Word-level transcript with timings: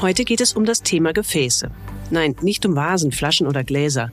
Heute 0.00 0.24
geht 0.24 0.40
es 0.40 0.54
um 0.54 0.64
das 0.64 0.82
Thema 0.82 1.12
Gefäße. 1.12 1.70
Nein, 2.10 2.34
nicht 2.40 2.64
um 2.64 2.74
Vasen, 2.74 3.12
Flaschen 3.12 3.46
oder 3.46 3.64
Gläser, 3.64 4.10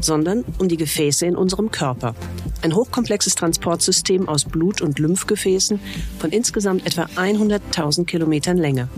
sondern 0.00 0.44
um 0.58 0.68
die 0.68 0.76
Gefäße 0.76 1.26
in 1.26 1.34
unserem 1.34 1.72
Körper. 1.72 2.14
Ein 2.62 2.72
hochkomplexes 2.72 3.34
Transportsystem 3.34 4.28
aus 4.28 4.44
Blut- 4.44 4.80
und 4.80 5.00
Lymphgefäßen 5.00 5.80
von 6.20 6.30
insgesamt 6.30 6.86
etwa 6.86 7.06
100.000 7.16 8.04
Kilometern 8.04 8.58
Länge, 8.58 8.88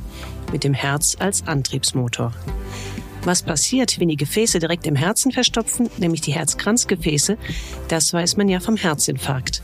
mit 0.53 0.63
dem 0.63 0.75
Herz 0.75 1.17
als 1.19 1.47
Antriebsmotor. 1.47 2.35
Was 3.25 3.43
passiert, 3.43 3.99
wenn 3.99 4.09
die 4.09 4.17
Gefäße 4.17 4.59
direkt 4.59 4.87
im 4.87 4.95
Herzen 4.95 5.33
verstopfen, 5.33 5.89
nämlich 5.97 6.21
die 6.21 6.33
Herzkranzgefäße, 6.33 7.39
das 7.89 8.13
weiß 8.13 8.37
man 8.37 8.51
ja 8.51 8.61
vom 8.61 8.77
Herzinfarkt 8.77 9.63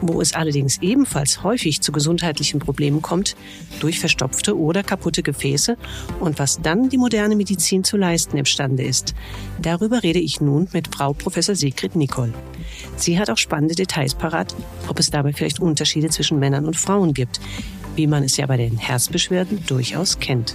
wo 0.00 0.20
es 0.20 0.34
allerdings 0.34 0.78
ebenfalls 0.82 1.42
häufig 1.42 1.80
zu 1.80 1.92
gesundheitlichen 1.92 2.60
Problemen 2.60 3.02
kommt, 3.02 3.36
durch 3.80 4.00
verstopfte 4.00 4.58
oder 4.58 4.82
kaputte 4.82 5.22
Gefäße 5.22 5.76
und 6.20 6.38
was 6.38 6.60
dann 6.62 6.88
die 6.88 6.98
moderne 6.98 7.36
Medizin 7.36 7.84
zu 7.84 7.96
leisten 7.96 8.36
imstande 8.36 8.82
ist. 8.82 9.14
Darüber 9.60 10.02
rede 10.02 10.18
ich 10.18 10.40
nun 10.40 10.68
mit 10.72 10.94
Frau 10.94 11.12
Professor 11.12 11.54
Sigrid 11.54 11.96
Nicol. 11.96 12.32
Sie 12.96 13.18
hat 13.18 13.30
auch 13.30 13.38
spannende 13.38 13.74
Details 13.74 14.14
parat, 14.14 14.54
ob 14.88 14.98
es 14.98 15.10
dabei 15.10 15.32
vielleicht 15.32 15.60
Unterschiede 15.60 16.08
zwischen 16.08 16.38
Männern 16.38 16.66
und 16.66 16.76
Frauen 16.76 17.14
gibt, 17.14 17.40
wie 17.96 18.06
man 18.06 18.22
es 18.22 18.36
ja 18.36 18.46
bei 18.46 18.56
den 18.56 18.78
Herzbeschwerden 18.78 19.64
durchaus 19.66 20.18
kennt. 20.18 20.54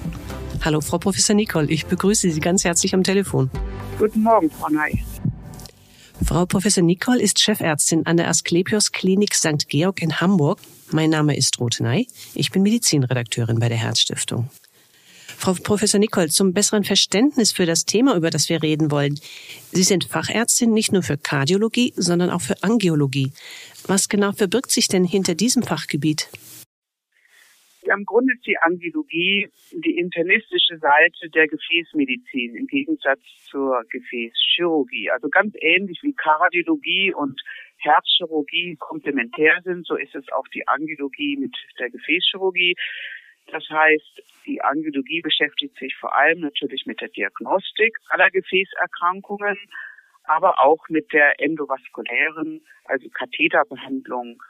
Hallo, 0.63 0.81
Frau 0.81 0.97
Professor 0.97 1.35
Nicol, 1.35 1.69
ich 1.69 1.85
begrüße 1.85 2.31
Sie 2.31 2.39
ganz 2.39 2.63
herzlich 2.63 2.93
am 2.95 3.03
Telefon. 3.03 3.51
Guten 3.99 4.23
Morgen, 4.23 4.49
Frau 4.49 4.69
Ney. 4.69 5.03
Frau 6.23 6.45
Professor 6.45 6.83
Nicole 6.83 7.21
ist 7.21 7.39
Chefärztin 7.39 8.05
an 8.05 8.17
der 8.17 8.29
Asklepios 8.29 8.91
Klinik 8.91 9.35
St. 9.35 9.67
Georg 9.67 10.01
in 10.01 10.21
Hamburg. 10.21 10.59
Mein 10.91 11.09
Name 11.09 11.35
ist 11.35 11.59
Ruth 11.59 11.81
Ney. 11.81 12.07
Ich 12.33 12.51
bin 12.51 12.63
Medizinredakteurin 12.63 13.59
bei 13.59 13.67
der 13.67 13.77
Herzstiftung. 13.77 14.49
Frau 15.37 15.53
Professor 15.53 15.99
Nicole, 15.99 16.29
zum 16.29 16.53
besseren 16.53 16.85
Verständnis 16.85 17.51
für 17.51 17.65
das 17.65 17.83
Thema, 17.83 18.15
über 18.15 18.29
das 18.29 18.47
wir 18.47 18.63
reden 18.63 18.91
wollen. 18.91 19.19
Sie 19.73 19.83
sind 19.83 20.05
Fachärztin 20.05 20.73
nicht 20.73 20.93
nur 20.93 21.03
für 21.03 21.17
Kardiologie, 21.17 21.93
sondern 21.97 22.29
auch 22.29 22.41
für 22.41 22.63
Angiologie. 22.63 23.33
Was 23.85 24.07
genau 24.07 24.31
verbirgt 24.31 24.71
sich 24.71 24.87
denn 24.87 25.03
hinter 25.03 25.35
diesem 25.35 25.63
Fachgebiet? 25.63 26.29
Ja, 27.85 27.93
im 27.93 28.05
Grunde 28.05 28.33
ist 28.33 28.47
die 28.47 28.57
Angiologie 28.57 29.47
die 29.71 29.97
internistische 29.99 30.77
Seite 30.79 31.29
der 31.29 31.47
Gefäßmedizin 31.47 32.55
im 32.55 32.65
Gegensatz 32.65 33.21
zur 33.45 33.83
Gefäßchirurgie. 33.91 35.11
Also 35.11 35.29
ganz 35.29 35.53
ähnlich 35.59 35.99
wie 36.01 36.13
Kardiologie 36.13 37.13
und 37.13 37.39
Herzchirurgie 37.77 38.75
komplementär 38.79 39.61
sind, 39.63 39.85
so 39.85 39.95
ist 39.95 40.15
es 40.15 40.25
auch 40.31 40.47
die 40.47 40.67
Angiologie 40.67 41.37
mit 41.37 41.55
der 41.77 41.91
Gefäßchirurgie. 41.91 42.75
Das 43.51 43.63
heißt, 43.69 44.23
die 44.47 44.61
Angiologie 44.61 45.21
beschäftigt 45.21 45.77
sich 45.77 45.95
vor 45.95 46.15
allem 46.15 46.39
natürlich 46.39 46.87
mit 46.87 47.01
der 47.01 47.09
Diagnostik 47.09 47.95
aller 48.09 48.31
Gefäßerkrankungen, 48.31 49.57
aber 50.23 50.59
auch 50.59 50.89
mit 50.89 51.13
der 51.13 51.39
endovaskulären, 51.39 52.65
also 52.85 53.07
Katheterbehandlung 53.09 54.41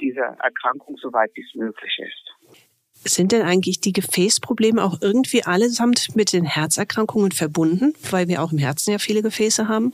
dieser 0.00 0.36
Erkrankung, 0.38 0.96
soweit 0.96 1.32
dies 1.36 1.52
möglich 1.54 1.98
ist. 1.98 2.73
Sind 3.06 3.32
denn 3.32 3.42
eigentlich 3.42 3.80
die 3.80 3.92
Gefäßprobleme 3.92 4.82
auch 4.82 5.00
irgendwie 5.02 5.44
allesamt 5.44 6.16
mit 6.16 6.32
den 6.32 6.44
Herzerkrankungen 6.44 7.32
verbunden, 7.32 7.94
weil 8.10 8.28
wir 8.28 8.42
auch 8.42 8.52
im 8.52 8.58
Herzen 8.58 8.92
ja 8.92 8.98
viele 8.98 9.22
Gefäße 9.22 9.68
haben? 9.68 9.92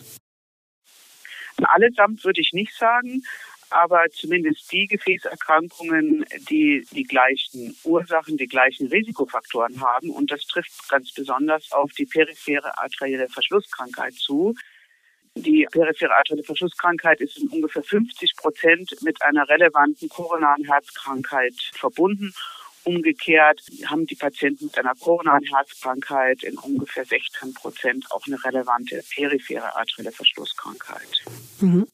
Allesamt 1.57 2.25
würde 2.25 2.41
ich 2.41 2.53
nicht 2.53 2.73
sagen, 2.77 3.23
aber 3.71 4.05
zumindest 4.11 4.71
die 4.73 4.87
Gefäßerkrankungen, 4.87 6.25
die 6.49 6.87
die 6.93 7.05
gleichen 7.05 7.77
Ursachen, 7.85 8.37
die 8.37 8.47
gleichen 8.47 8.89
Risikofaktoren 8.89 9.81
haben. 9.81 10.11
Und 10.11 10.31
das 10.31 10.45
trifft 10.47 10.89
ganz 10.89 11.13
besonders 11.13 11.71
auf 11.73 11.93
die 11.93 12.07
periphere 12.07 12.77
arterielle 12.79 13.29
Verschlusskrankheit 13.29 14.15
zu. 14.15 14.55
Die 15.37 15.67
periphere 15.71 16.17
arterielle 16.17 16.45
Verschlusskrankheit 16.45 17.21
ist 17.21 17.39
in 17.39 17.49
ungefähr 17.49 17.85
50 17.85 18.35
Prozent 18.37 18.97
mit 19.03 19.23
einer 19.23 19.49
relevanten 19.49 20.09
koronaren 20.09 20.65
Herzkrankheit 20.65 21.55
verbunden. 21.73 22.35
Umgekehrt 22.85 23.61
haben 23.87 24.07
die 24.07 24.15
Patienten 24.15 24.67
mit 24.67 24.79
einer 24.79 24.95
koronaren 24.95 25.45
Herzkrankheit 25.45 26.43
in 26.43 26.57
ungefähr 26.59 27.05
16 27.05 27.55
Prozent 27.55 28.07
auch 28.11 28.27
eine 28.27 28.43
relevante 28.43 29.03
periphere 29.15 29.77
arterielle 29.77 30.13
Verschlusskrankheit. 30.13 31.25
Mhm. 31.61 31.87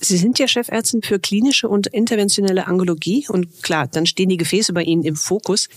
Sie 0.00 0.16
sind 0.16 0.38
ja 0.40 0.48
Chefärztin 0.48 1.02
für 1.02 1.20
klinische 1.20 1.68
und 1.68 1.86
interventionelle 1.86 2.66
Angologie 2.66 3.26
und 3.28 3.62
klar, 3.62 3.86
dann 3.86 4.06
stehen 4.06 4.28
die 4.28 4.36
Gefäße 4.36 4.72
bei 4.72 4.82
Ihnen 4.82 5.04
im 5.04 5.14
Fokus. 5.14 5.68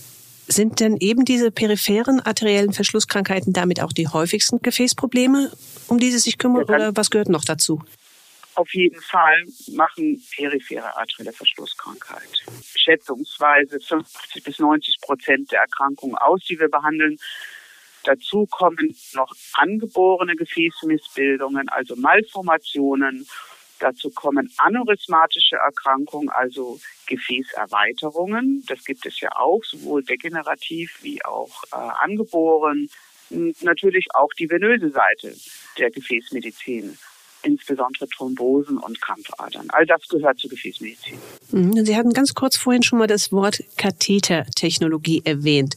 Sind 0.48 0.80
denn 0.80 0.96
eben 0.96 1.24
diese 1.24 1.50
peripheren 1.50 2.20
arteriellen 2.20 2.72
Verschlusskrankheiten 2.72 3.52
damit 3.52 3.80
auch 3.80 3.92
die 3.92 4.08
häufigsten 4.08 4.60
Gefäßprobleme, 4.60 5.52
um 5.88 5.98
die 5.98 6.10
Sie 6.10 6.18
sich 6.18 6.38
kümmern, 6.38 6.64
oder 6.64 6.96
was 6.96 7.10
gehört 7.10 7.28
noch 7.28 7.44
dazu? 7.44 7.82
Auf 8.58 8.74
jeden 8.74 9.00
Fall 9.00 9.44
machen 9.72 10.20
periphere 10.34 10.96
arterielle 10.96 11.32
Verschlusskrankheit. 11.32 12.44
Schätzungsweise 12.74 13.78
50 13.78 14.42
bis 14.42 14.58
90 14.58 15.00
Prozent 15.00 15.52
der 15.52 15.60
Erkrankungen 15.60 16.16
aus, 16.16 16.42
die 16.48 16.58
wir 16.58 16.68
behandeln. 16.68 17.18
Dazu 18.02 18.46
kommen 18.46 18.96
noch 19.14 19.32
angeborene 19.54 20.34
Gefäßmissbildungen, 20.34 21.68
also 21.68 21.94
Malformationen. 21.94 23.28
Dazu 23.78 24.10
kommen 24.10 24.52
aneurysmatische 24.56 25.56
Erkrankungen, 25.56 26.28
also 26.30 26.80
Gefäßerweiterungen. 27.06 28.64
Das 28.66 28.84
gibt 28.84 29.06
es 29.06 29.20
ja 29.20 29.30
auch, 29.36 29.62
sowohl 29.62 30.02
degenerativ 30.02 30.98
wie 31.02 31.24
auch 31.24 31.62
äh, 31.70 31.76
angeboren. 31.76 32.90
Und 33.30 33.62
natürlich 33.62 34.06
auch 34.14 34.32
die 34.36 34.50
venöse 34.50 34.90
Seite 34.90 35.36
der 35.76 35.90
Gefäßmedizin 35.92 36.98
insbesondere 37.42 38.08
Thrombosen 38.08 38.78
und 38.78 39.00
Krampfadern. 39.00 39.68
All 39.70 39.86
das 39.86 40.06
gehört 40.08 40.38
zur 40.38 40.50
Gefäßmedizin. 40.50 41.18
Mhm. 41.50 41.84
Sie 41.84 41.96
hatten 41.96 42.12
ganz 42.12 42.34
kurz 42.34 42.56
vorhin 42.56 42.82
schon 42.82 42.98
mal 42.98 43.06
das 43.06 43.32
Wort 43.32 43.62
Kathetertechnologie 43.76 45.22
erwähnt. 45.24 45.76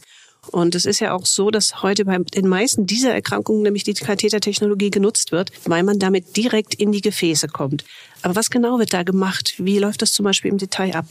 Und 0.50 0.74
es 0.74 0.86
ist 0.86 0.98
ja 0.98 1.14
auch 1.14 1.24
so, 1.24 1.50
dass 1.50 1.82
heute 1.82 2.04
bei 2.04 2.18
den 2.18 2.48
meisten 2.48 2.84
dieser 2.84 3.14
Erkrankungen 3.14 3.62
nämlich 3.62 3.84
die 3.84 3.94
Kathetertechnologie 3.94 4.90
genutzt 4.90 5.30
wird, 5.30 5.52
weil 5.66 5.84
man 5.84 6.00
damit 6.00 6.36
direkt 6.36 6.74
in 6.74 6.90
die 6.90 7.00
Gefäße 7.00 7.46
kommt. 7.46 7.84
Aber 8.22 8.34
was 8.34 8.50
genau 8.50 8.78
wird 8.80 8.92
da 8.92 9.04
gemacht? 9.04 9.54
Wie 9.58 9.78
läuft 9.78 10.02
das 10.02 10.12
zum 10.12 10.24
Beispiel 10.24 10.50
im 10.50 10.58
Detail 10.58 10.96
ab? 10.96 11.06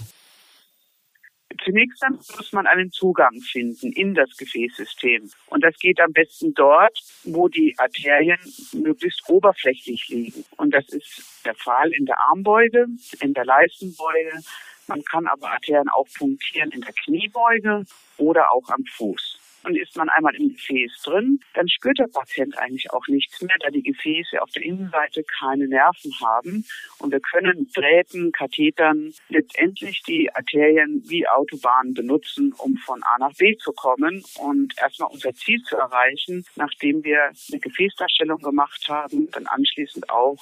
Zunächst 1.64 2.04
einmal 2.04 2.22
muss 2.38 2.54
man 2.54 2.66
einen 2.66 2.92
Zugang 2.92 3.40
finden 3.42 3.92
in 3.94 4.16
das 4.16 4.36
Gefäßsystem. 4.36 5.30
Und 5.48 5.64
das 5.64 5.78
geht 5.78 6.00
am 6.00 6.12
besten 6.12 6.54
dort, 6.54 6.98
wo 7.24 7.48
die 7.50 7.76
Arterien 7.78 8.40
möglichst 8.74 9.30
oberflächlich 9.30 10.08
liegen. 10.10 10.44
Und 10.58 10.74
das 10.74 10.88
ist 10.90 11.46
der 11.46 11.56
Fall 11.56 11.92
in 11.92 12.06
der 12.06 12.20
Armbeuge, 12.30 12.88
in 13.20 13.34
der 13.34 13.46
Leistenbeuge. 13.46 14.42
Man 14.88 15.04
kann 15.04 15.28
aber 15.28 15.52
Arterien 15.52 15.90
auch 15.90 16.08
punktieren 16.18 16.72
in 16.72 16.82
der 16.82 16.94
Kniebeuge 16.94 17.86
oder 18.18 18.52
auch 18.52 18.68
am 18.70 18.84
Fuß. 18.86 19.41
Und 19.64 19.78
ist 19.78 19.96
man 19.96 20.10
einmal 20.10 20.36
im 20.36 20.50
Gefäß 20.50 20.92
drin, 21.04 21.40
dann 21.54 21.68
spürt 21.70 22.00
der 22.00 22.08
Patient 22.08 22.58
eigentlich 22.58 22.92
auch 22.92 23.06
nichts 23.08 23.42
mehr, 23.42 23.56
da 23.60 23.70
die 23.70 23.84
Gefäße 23.84 24.42
auf 24.42 24.50
der 24.52 24.64
Innenseite 24.64 25.24
keine 25.40 25.68
Nerven 25.68 26.12
haben. 26.20 26.66
Und 27.00 27.12
wir 27.12 27.20
können 27.20 27.70
Drähten, 27.74 28.32
Kathetern 28.32 29.14
letztendlich 29.30 30.02
die 30.04 30.34
Arterien 30.34 31.04
wie 31.08 31.28
Autobahnen 31.28 31.94
benutzen, 31.94 32.54
um 32.58 32.76
von 32.78 33.02
A 33.04 33.18
nach 33.20 33.34
B 33.36 33.56
zu 33.58 33.72
kommen 33.72 34.24
und 34.40 34.78
erstmal 34.78 35.10
unser 35.12 35.34
Ziel 35.34 35.62
zu 35.64 35.78
erreichen, 35.78 36.44
nachdem 36.56 37.04
wir 37.04 37.32
eine 37.52 37.60
Gefäßdarstellung 37.60 38.40
gemacht 38.40 38.88
haben, 38.88 39.30
dann 39.32 39.46
anschließend 39.48 40.10
auch 40.10 40.40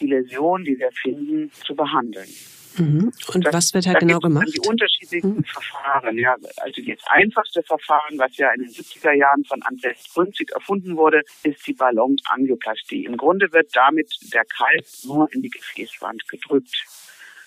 die 0.00 0.06
Läsion, 0.06 0.64
die 0.64 0.78
wir 0.78 0.90
finden, 0.92 1.50
zu 1.52 1.74
behandeln. 1.74 2.28
Mhm. 2.78 3.12
Und 3.32 3.46
das, 3.46 3.54
was 3.54 3.74
wird 3.74 3.86
da 3.86 3.92
genau 3.94 4.18
gemacht? 4.18 4.48
Die 4.54 4.68
unterschiedlichsten 4.68 5.36
mhm. 5.36 5.44
Verfahren. 5.44 6.18
Ja, 6.18 6.36
also 6.58 6.82
das 6.82 6.98
einfachste 7.06 7.62
Verfahren, 7.62 8.18
was 8.18 8.36
ja 8.36 8.52
in 8.52 8.62
den 8.62 8.70
70er 8.70 9.12
Jahren 9.12 9.44
von 9.44 9.62
Andreas 9.62 10.04
Brünzig 10.12 10.50
erfunden 10.52 10.96
wurde, 10.96 11.22
ist 11.42 11.66
die 11.66 11.72
Ballonangioplastie. 11.72 13.04
Im 13.04 13.16
Grunde 13.16 13.52
wird 13.52 13.70
damit 13.74 14.14
der 14.32 14.44
Kalb 14.44 14.84
nur 15.04 15.32
in 15.32 15.42
die 15.42 15.50
Gefäßwand 15.50 16.28
gedrückt. 16.28 16.84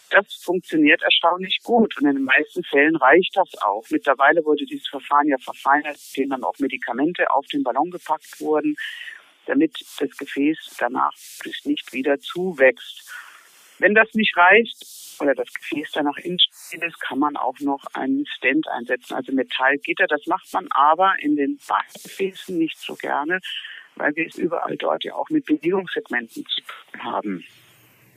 Das 0.10 0.26
funktioniert 0.42 1.04
erstaunlich 1.04 1.60
gut 1.64 1.96
und 1.98 2.08
in 2.08 2.16
den 2.16 2.24
meisten 2.24 2.64
Fällen 2.64 2.96
reicht 2.96 3.36
das 3.36 3.50
auch. 3.62 3.84
Mittlerweile 3.92 4.44
wurde 4.44 4.66
dieses 4.66 4.88
Verfahren 4.88 5.28
ja 5.28 5.38
verfeinert, 5.38 5.98
indem 6.16 6.32
dann 6.32 6.44
auch 6.44 6.58
Medikamente 6.58 7.32
auf 7.32 7.46
den 7.48 7.62
Ballon 7.62 7.92
gepackt 7.92 8.40
wurden, 8.40 8.76
damit 9.46 9.78
das 10.00 10.18
Gefäß 10.18 10.58
danach 10.80 11.14
nicht 11.64 11.94
wieder 11.94 12.20
zuwächst. 12.20 13.08
Wenn 13.78 13.94
das 13.94 14.14
nicht 14.14 14.36
reicht 14.36 14.84
oder 15.22 15.36
das 15.36 15.54
Gefäß 15.54 15.92
danach 15.94 16.18
instabil 16.18 16.88
ist, 16.88 17.00
kann 17.02 17.20
man 17.20 17.36
auch 17.36 17.60
noch 17.60 17.84
einen 17.94 18.26
Stent 18.26 18.68
einsetzen, 18.68 19.16
also 19.16 19.32
Metallgitter. 19.32 20.08
Das 20.08 20.26
macht 20.28 20.52
man 20.54 20.68
aber 20.72 21.14
in 21.20 21.36
den 21.36 21.60
Beingefäßen 21.68 22.58
nicht 22.58 22.78
so 22.78 22.96
gerne, 22.96 23.40
weil 23.96 24.16
wir 24.16 24.28
es 24.28 24.36
überall 24.36 24.78
dort 24.78 25.04
ja 25.04 25.14
auch 25.16 25.30
mit 25.30 25.46
Bewegungssegmenten 25.46 26.46
zu 26.46 26.62
tun 26.62 27.04
haben. 27.04 27.46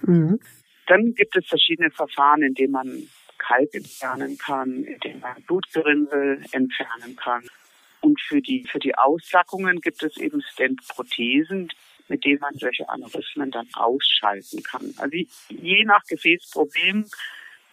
Mhm. 0.02 0.40
Dann 0.86 1.14
gibt 1.14 1.36
es 1.36 1.46
verschiedene 1.46 1.90
Verfahren, 1.90 2.42
in 2.42 2.54
denen 2.54 2.72
man 2.72 3.08
Kalk 3.38 3.74
entfernen 3.74 4.38
kann, 4.38 4.84
in 4.84 4.98
denen 5.00 5.20
man 5.20 5.42
Blutgerinnsel 5.42 6.44
entfernen 6.52 7.16
kann. 7.16 7.42
Und 8.00 8.20
für 8.20 8.40
die, 8.40 8.66
für 8.70 8.80
die 8.80 8.96
Aussackungen 8.96 9.80
gibt 9.80 10.02
es 10.02 10.16
eben 10.16 10.42
Stent-Prothesen, 10.42 11.68
mit 12.08 12.24
denen 12.24 12.40
man 12.40 12.54
solche 12.54 12.88
Aneurysmen 12.88 13.50
dann 13.50 13.68
ausschalten 13.74 14.62
kann. 14.62 14.94
Also 14.98 15.16
je 15.48 15.84
nach 15.84 16.04
Gefäßproblem, 16.04 17.06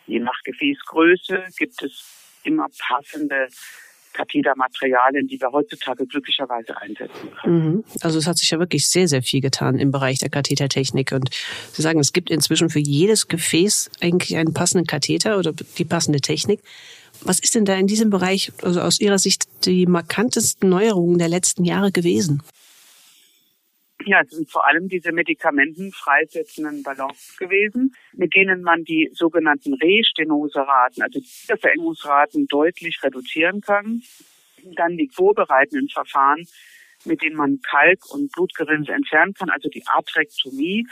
je 0.08 0.20
nach 0.20 0.42
Gefäßgröße 0.44 1.46
gibt 1.58 1.82
es 1.84 2.04
immer 2.44 2.68
passende 2.78 3.50
Kathetermaterialien, 4.14 5.28
die 5.28 5.40
wir 5.40 5.52
heutzutage 5.52 6.06
glücklicherweise 6.06 6.76
einsetzen 6.78 7.32
können. 7.42 7.66
Mhm. 7.66 7.84
Also 8.02 8.18
es 8.18 8.28
hat 8.28 8.38
sich 8.38 8.50
ja 8.50 8.60
wirklich 8.60 8.88
sehr, 8.88 9.08
sehr 9.08 9.22
viel 9.22 9.42
getan 9.42 9.78
im 9.78 9.92
Bereich 9.92 10.18
der 10.20 10.30
Kathetertechnik. 10.30 11.12
Und 11.12 11.30
Sie 11.72 11.82
sagen, 11.82 12.00
es 12.00 12.12
gibt 12.12 12.30
inzwischen 12.30 12.70
für 12.70 12.80
jedes 12.80 13.28
Gefäß 13.28 13.92
eigentlich 14.02 14.36
einen 14.38 14.54
passenden 14.54 14.88
Katheter 14.88 15.38
oder 15.38 15.54
die 15.54 15.86
passende 15.86 16.22
Technik. 16.22 16.62
Was 17.22 17.40
ist 17.40 17.56
denn 17.56 17.66
da 17.66 17.76
in 17.76 17.88
diesem 17.88 18.10
Bereich, 18.10 18.52
also 18.64 18.82
aus 18.82 19.00
Ihrer 19.00 19.20
Sicht, 19.20 19.48
die 19.66 19.86
markantesten 19.86 20.70
Neuerungen 20.70 21.18
der 21.18 21.30
letzten 21.30 21.66
Jahre 21.66 21.92
gewesen? 21.92 22.42
Ja, 24.06 24.22
es 24.22 24.32
sind 24.32 24.50
vor 24.50 24.66
allem 24.66 24.88
diese 24.88 25.12
medikamentenfreisetzenden 25.12 26.84
Ballons 26.84 27.36
gewesen, 27.38 27.94
mit 28.14 28.34
denen 28.34 28.62
man 28.62 28.84
die 28.84 29.10
sogenannten 29.14 29.74
Restenose-Raten, 29.74 31.02
also 31.02 31.20
die 31.20 31.60
Verengungsraten 31.60 32.48
deutlich 32.48 33.04
reduzieren 33.04 33.60
kann. 33.60 34.02
Dann 34.76 34.96
die 34.96 35.10
vorbereitenden 35.14 35.90
Verfahren, 35.90 36.48
mit 37.06 37.22
denen 37.22 37.36
man 37.36 37.60
Kalk 37.62 38.00
und 38.12 38.32
Blutgerinnsel 38.32 38.96
entfernen 38.96 39.34
kann, 39.34 39.50
also 39.50 39.70
die 39.70 39.84
Atrektomie 39.86 40.86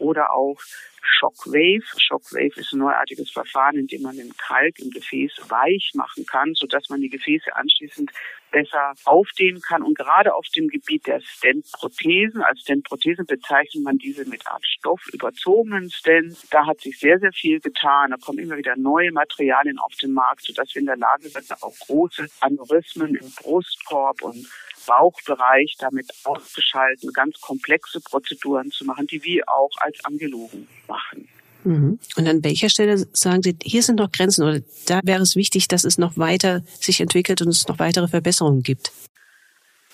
oder 0.00 0.32
auch 0.32 0.58
Shockwave. 1.02 1.82
Shockwave 1.98 2.52
ist 2.56 2.72
ein 2.72 2.78
neuartiges 2.78 3.30
Verfahren, 3.30 3.76
in 3.76 3.86
dem 3.86 4.02
man 4.02 4.16
den 4.16 4.36
Kalk 4.36 4.78
im 4.78 4.90
Gefäß 4.90 5.32
weich 5.48 5.90
machen 5.94 6.26
kann, 6.26 6.54
sodass 6.54 6.88
man 6.88 7.00
die 7.00 7.08
Gefäße 7.08 7.54
anschließend 7.54 8.10
besser 8.50 8.94
aufdehnen 9.04 9.60
kann. 9.60 9.82
Und 9.82 9.96
gerade 9.96 10.34
auf 10.34 10.46
dem 10.56 10.68
Gebiet 10.68 11.06
der 11.06 11.20
Stent-Prothesen, 11.20 12.42
als 12.42 12.60
Stent-Prothesen 12.60 13.26
bezeichnet 13.26 13.84
man 13.84 13.98
diese 13.98 14.24
mit 14.24 14.46
Art 14.46 14.64
Stoff 14.66 15.00
überzogenen 15.12 15.90
Stents. 15.90 16.48
Da 16.50 16.66
hat 16.66 16.80
sich 16.80 16.98
sehr, 16.98 17.18
sehr 17.18 17.32
viel 17.32 17.60
getan. 17.60 18.10
Da 18.10 18.16
kommen 18.16 18.38
immer 18.38 18.56
wieder 18.56 18.76
neue 18.76 19.12
Materialien 19.12 19.78
auf 19.78 19.94
den 20.02 20.12
Markt, 20.12 20.42
sodass 20.42 20.74
wir 20.74 20.80
in 20.80 20.86
der 20.86 20.96
Lage 20.96 21.28
sind, 21.28 21.50
auch 21.62 21.74
große 21.86 22.26
Aneurysmen 22.40 23.14
im 23.14 23.30
Brustkorb 23.40 24.22
und 24.22 24.46
Bauchbereich 24.86 25.76
damit 25.78 26.10
auszuschalten, 26.24 27.12
ganz 27.12 27.40
komplexe 27.40 28.00
Prozeduren 28.00 28.70
zu 28.70 28.84
machen, 28.84 29.06
die 29.06 29.22
wir 29.22 29.48
auch 29.48 29.70
als 29.78 30.04
Angelogen 30.04 30.68
machen. 30.88 31.28
Mhm. 31.64 31.98
Und 32.16 32.28
an 32.28 32.42
welcher 32.42 32.70
Stelle 32.70 32.96
sagen 33.12 33.42
Sie, 33.42 33.56
hier 33.62 33.82
sind 33.82 33.96
noch 33.96 34.12
Grenzen 34.12 34.44
oder 34.44 34.60
da 34.86 35.00
wäre 35.04 35.22
es 35.22 35.36
wichtig, 35.36 35.68
dass 35.68 35.84
es 35.84 35.98
noch 35.98 36.16
weiter 36.16 36.62
sich 36.80 37.00
entwickelt 37.00 37.42
und 37.42 37.48
es 37.48 37.68
noch 37.68 37.78
weitere 37.78 38.08
Verbesserungen 38.08 38.62
gibt? 38.62 38.92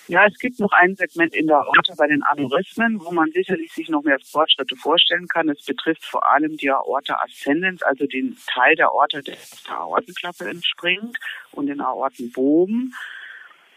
Ja, 0.08 0.24
es 0.24 0.38
gibt 0.38 0.60
noch 0.60 0.70
ein 0.70 0.94
Segment 0.94 1.34
in 1.34 1.48
der 1.48 1.56
Aorta 1.56 1.94
bei 1.98 2.06
den 2.06 2.22
Aneurysmen, 2.22 3.00
wo 3.00 3.10
man 3.10 3.28
sicherlich 3.32 3.72
sich 3.72 3.88
noch 3.88 4.04
mehr 4.04 4.18
Fortschritte 4.24 4.76
vorstellen 4.76 5.26
kann. 5.26 5.48
Es 5.48 5.64
betrifft 5.64 6.04
vor 6.04 6.30
allem 6.30 6.56
die 6.56 6.70
Aorta 6.70 7.20
ascendens, 7.24 7.82
also 7.82 8.06
den 8.06 8.36
Teil 8.46 8.76
der 8.76 8.86
Aorta, 8.86 9.20
der 9.22 9.36
der 9.66 9.76
Aortenklappe 9.76 10.48
entspringt 10.48 11.18
und 11.50 11.66
den 11.66 11.80
Aortenbogen. 11.80 12.94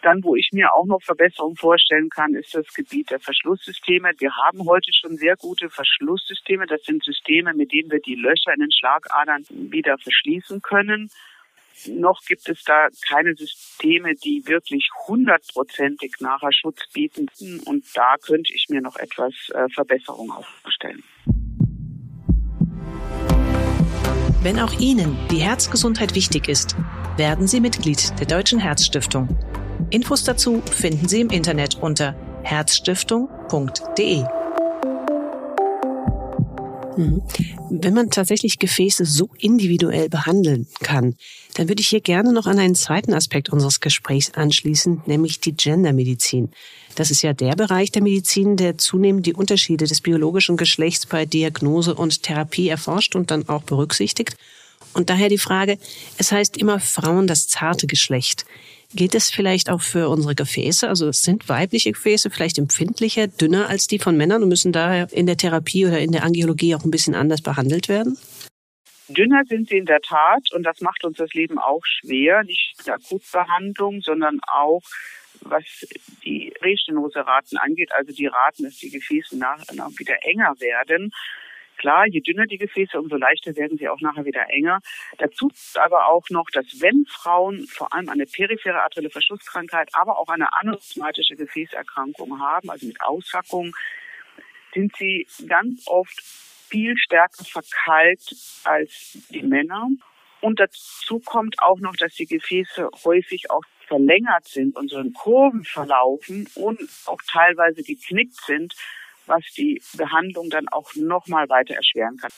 Dann, 0.02 0.24
wo 0.24 0.36
ich 0.36 0.50
mir 0.54 0.74
auch 0.74 0.86
noch 0.86 1.02
Verbesserungen 1.02 1.58
vorstellen 1.58 2.10
kann, 2.10 2.34
ist 2.34 2.56
das 2.56 2.68
Gebiet 2.74 3.12
der 3.12 3.20
Verschlusssysteme. 3.20 4.12
Wir 4.18 4.32
haben 4.36 4.66
heute 4.66 4.92
schon 4.94 5.18
sehr 5.18 5.36
gute 5.36 5.70
Verschlusssysteme. 5.70 6.66
Das 6.68 6.84
sind 6.84 7.04
Systeme, 7.04 7.54
mit 7.54 7.74
denen 7.74 7.92
wir 7.92 8.00
die 8.00 8.16
Löcher 8.16 8.54
in 8.54 8.62
den 8.62 8.72
Schlagadern 8.72 9.46
wieder 9.50 9.98
verschließen 9.98 10.62
können. 10.62 11.10
Noch 11.88 12.22
gibt 12.26 12.48
es 12.48 12.64
da 12.64 12.88
keine 13.08 13.36
Systeme, 13.36 14.16
die 14.16 14.44
wirklich 14.46 14.90
hundertprozentig 15.08 16.16
nachher 16.20 16.52
Schutz 16.54 16.80
bieten. 16.94 17.30
Und 17.66 17.86
da 17.96 18.16
könnte 18.22 18.54
ich 18.54 18.68
mir 18.70 18.82
noch 18.82 18.96
etwas 18.96 19.34
äh, 19.50 19.68
Verbesserung 19.70 20.32
aufstellen. 20.32 21.04
Wenn 24.42 24.60
auch 24.60 24.80
Ihnen 24.80 25.18
die 25.30 25.40
Herzgesundheit 25.40 26.16
wichtig 26.16 26.48
ist, 26.48 26.78
werden 27.18 27.48
Sie 27.48 27.60
Mitglied 27.60 28.18
der 28.20 28.28
Deutschen 28.28 28.60
Herzstiftung. 28.60 29.28
Infos 29.90 30.24
dazu 30.24 30.62
finden 30.72 31.08
Sie 31.08 31.22
im 31.22 31.30
Internet 31.30 31.76
unter 31.82 32.16
herzstiftung.de. 32.44 34.24
Mhm. 36.98 37.22
Wenn 37.70 37.94
man 37.94 38.10
tatsächlich 38.10 38.60
Gefäße 38.60 39.06
so 39.06 39.30
individuell 39.38 40.10
behandeln 40.10 40.68
kann, 40.82 41.16
dann 41.54 41.70
würde 41.70 41.82
ich 41.82 41.88
hier 41.88 42.02
gerne 42.02 42.34
noch 42.34 42.46
an 42.46 42.60
einen 42.60 42.76
zweiten 42.76 43.14
Aspekt 43.14 43.50
unseres 43.50 43.80
Gesprächs 43.80 44.32
anschließen, 44.34 45.04
nämlich 45.06 45.40
die 45.40 45.56
Gendermedizin. 45.56 46.52
Das 46.96 47.10
ist 47.10 47.22
ja 47.22 47.34
der 47.34 47.56
Bereich 47.56 47.92
der 47.92 48.04
Medizin, 48.04 48.58
der 48.58 48.78
zunehmend 48.78 49.26
die 49.26 49.34
Unterschiede 49.34 49.86
des 49.86 50.02
biologischen 50.02 50.58
Geschlechts 50.58 51.06
bei 51.06 51.26
Diagnose 51.26 51.96
und 51.96 52.24
Therapie 52.24 52.68
erforscht 52.68 53.16
und 53.16 53.32
dann 53.32 53.48
auch 53.48 53.64
berücksichtigt. 53.64 54.36
Und 55.00 55.10
daher 55.10 55.30
die 55.30 55.38
Frage, 55.38 55.78
es 56.18 56.34
heißt 56.34 56.58
immer 56.58 56.82
Frauen 56.82 57.26
das 57.26 57.48
zarte 57.48 57.88
Geschlecht. 57.88 58.46
Gilt 58.94 59.16
es 59.16 59.32
vielleicht 59.32 59.70
auch 59.70 59.80
für 59.80 60.10
unsere 60.10 60.36
Gefäße? 60.36 60.90
Also 60.90 61.10
sind 61.14 61.48
weibliche 61.48 61.94
Gefäße 61.94 62.30
vielleicht 62.30 62.58
empfindlicher, 62.58 63.28
dünner 63.28 63.70
als 63.70 63.88
die 63.88 63.98
von 63.98 64.18
Männern 64.18 64.44
und 64.44 64.50
müssen 64.50 64.74
daher 64.74 65.08
in 65.14 65.26
der 65.26 65.38
Therapie 65.38 65.86
oder 65.86 66.00
in 66.00 66.12
der 66.12 66.26
Angiologie 66.26 66.76
auch 66.76 66.84
ein 66.84 66.92
bisschen 66.92 67.16
anders 67.16 67.42
behandelt 67.42 67.88
werden? 67.88 68.18
Dünner 69.08 69.44
sind 69.48 69.70
sie 69.70 69.78
in 69.78 69.86
der 69.86 70.02
Tat 70.02 70.52
und 70.52 70.64
das 70.64 70.82
macht 70.82 71.06
uns 71.06 71.16
das 71.16 71.34
Leben 71.34 71.60
auch 71.60 71.86
schwer. 71.86 72.44
Nicht 72.44 72.74
die 72.86 72.92
Akutbehandlung, 72.92 74.02
sondern 74.02 74.42
auch 74.52 74.82
was 75.42 75.64
die 76.26 76.54
Restenose-Raten 76.62 77.56
angeht, 77.56 77.94
also 77.94 78.12
die 78.12 78.28
Raten, 78.28 78.64
dass 78.64 78.76
die 78.76 78.90
Gefäße 78.90 79.38
nach, 79.38 79.60
wieder 79.98 80.18
enger 80.24 80.54
werden. 80.60 81.14
Klar, 81.80 82.08
je 82.08 82.20
dünner 82.20 82.46
die 82.46 82.58
Gefäße, 82.58 83.00
umso 83.00 83.16
leichter 83.16 83.56
werden 83.56 83.78
sie 83.78 83.88
auch 83.88 84.02
nachher 84.02 84.26
wieder 84.26 84.50
enger. 84.50 84.82
Dazu 85.18 85.50
aber 85.76 86.08
auch 86.08 86.30
noch, 86.30 86.50
dass 86.52 86.66
wenn 86.82 87.06
Frauen 87.08 87.66
vor 87.68 87.94
allem 87.94 88.10
eine 88.10 88.26
periphere 88.26 88.82
arterielle 88.82 89.10
Verschlusskrankheit, 89.10 89.90
aber 89.94 90.20
auch 90.20 90.28
eine 90.28 90.52
aneurysmatische 90.60 91.38
Gefäßerkrankung 91.38 92.38
haben, 92.42 92.70
also 92.70 92.86
mit 92.86 93.02
Aussackung, 93.02 93.74
sind 94.74 94.94
sie 94.98 95.26
ganz 95.48 95.88
oft 95.88 96.22
viel 96.70 96.98
stärker 96.98 97.46
verkalkt 97.46 98.36
als 98.66 99.18
die 99.30 99.42
Männer. 99.42 99.88
Und 100.42 100.60
dazu 100.60 101.20
kommt 101.20 101.62
auch 101.62 101.80
noch, 101.80 101.96
dass 101.96 102.14
die 102.14 102.26
Gefäße 102.26 102.90
häufig 103.06 103.50
auch 103.52 103.64
verlängert 103.88 104.48
sind 104.50 104.76
und 104.76 104.90
so 104.90 105.00
in 105.00 105.14
Kurven 105.14 105.64
verlaufen 105.64 106.48
und 106.56 106.82
auch 107.06 107.22
teilweise 107.26 107.84
geknickt 107.84 108.36
sind, 108.46 108.76
was 109.30 109.44
die 109.56 109.82
Behandlung 109.96 110.50
dann 110.50 110.68
auch 110.68 110.94
nochmal 110.96 111.48
weiter 111.50 111.76
erschweren 111.76 112.18
kann. 112.18 112.32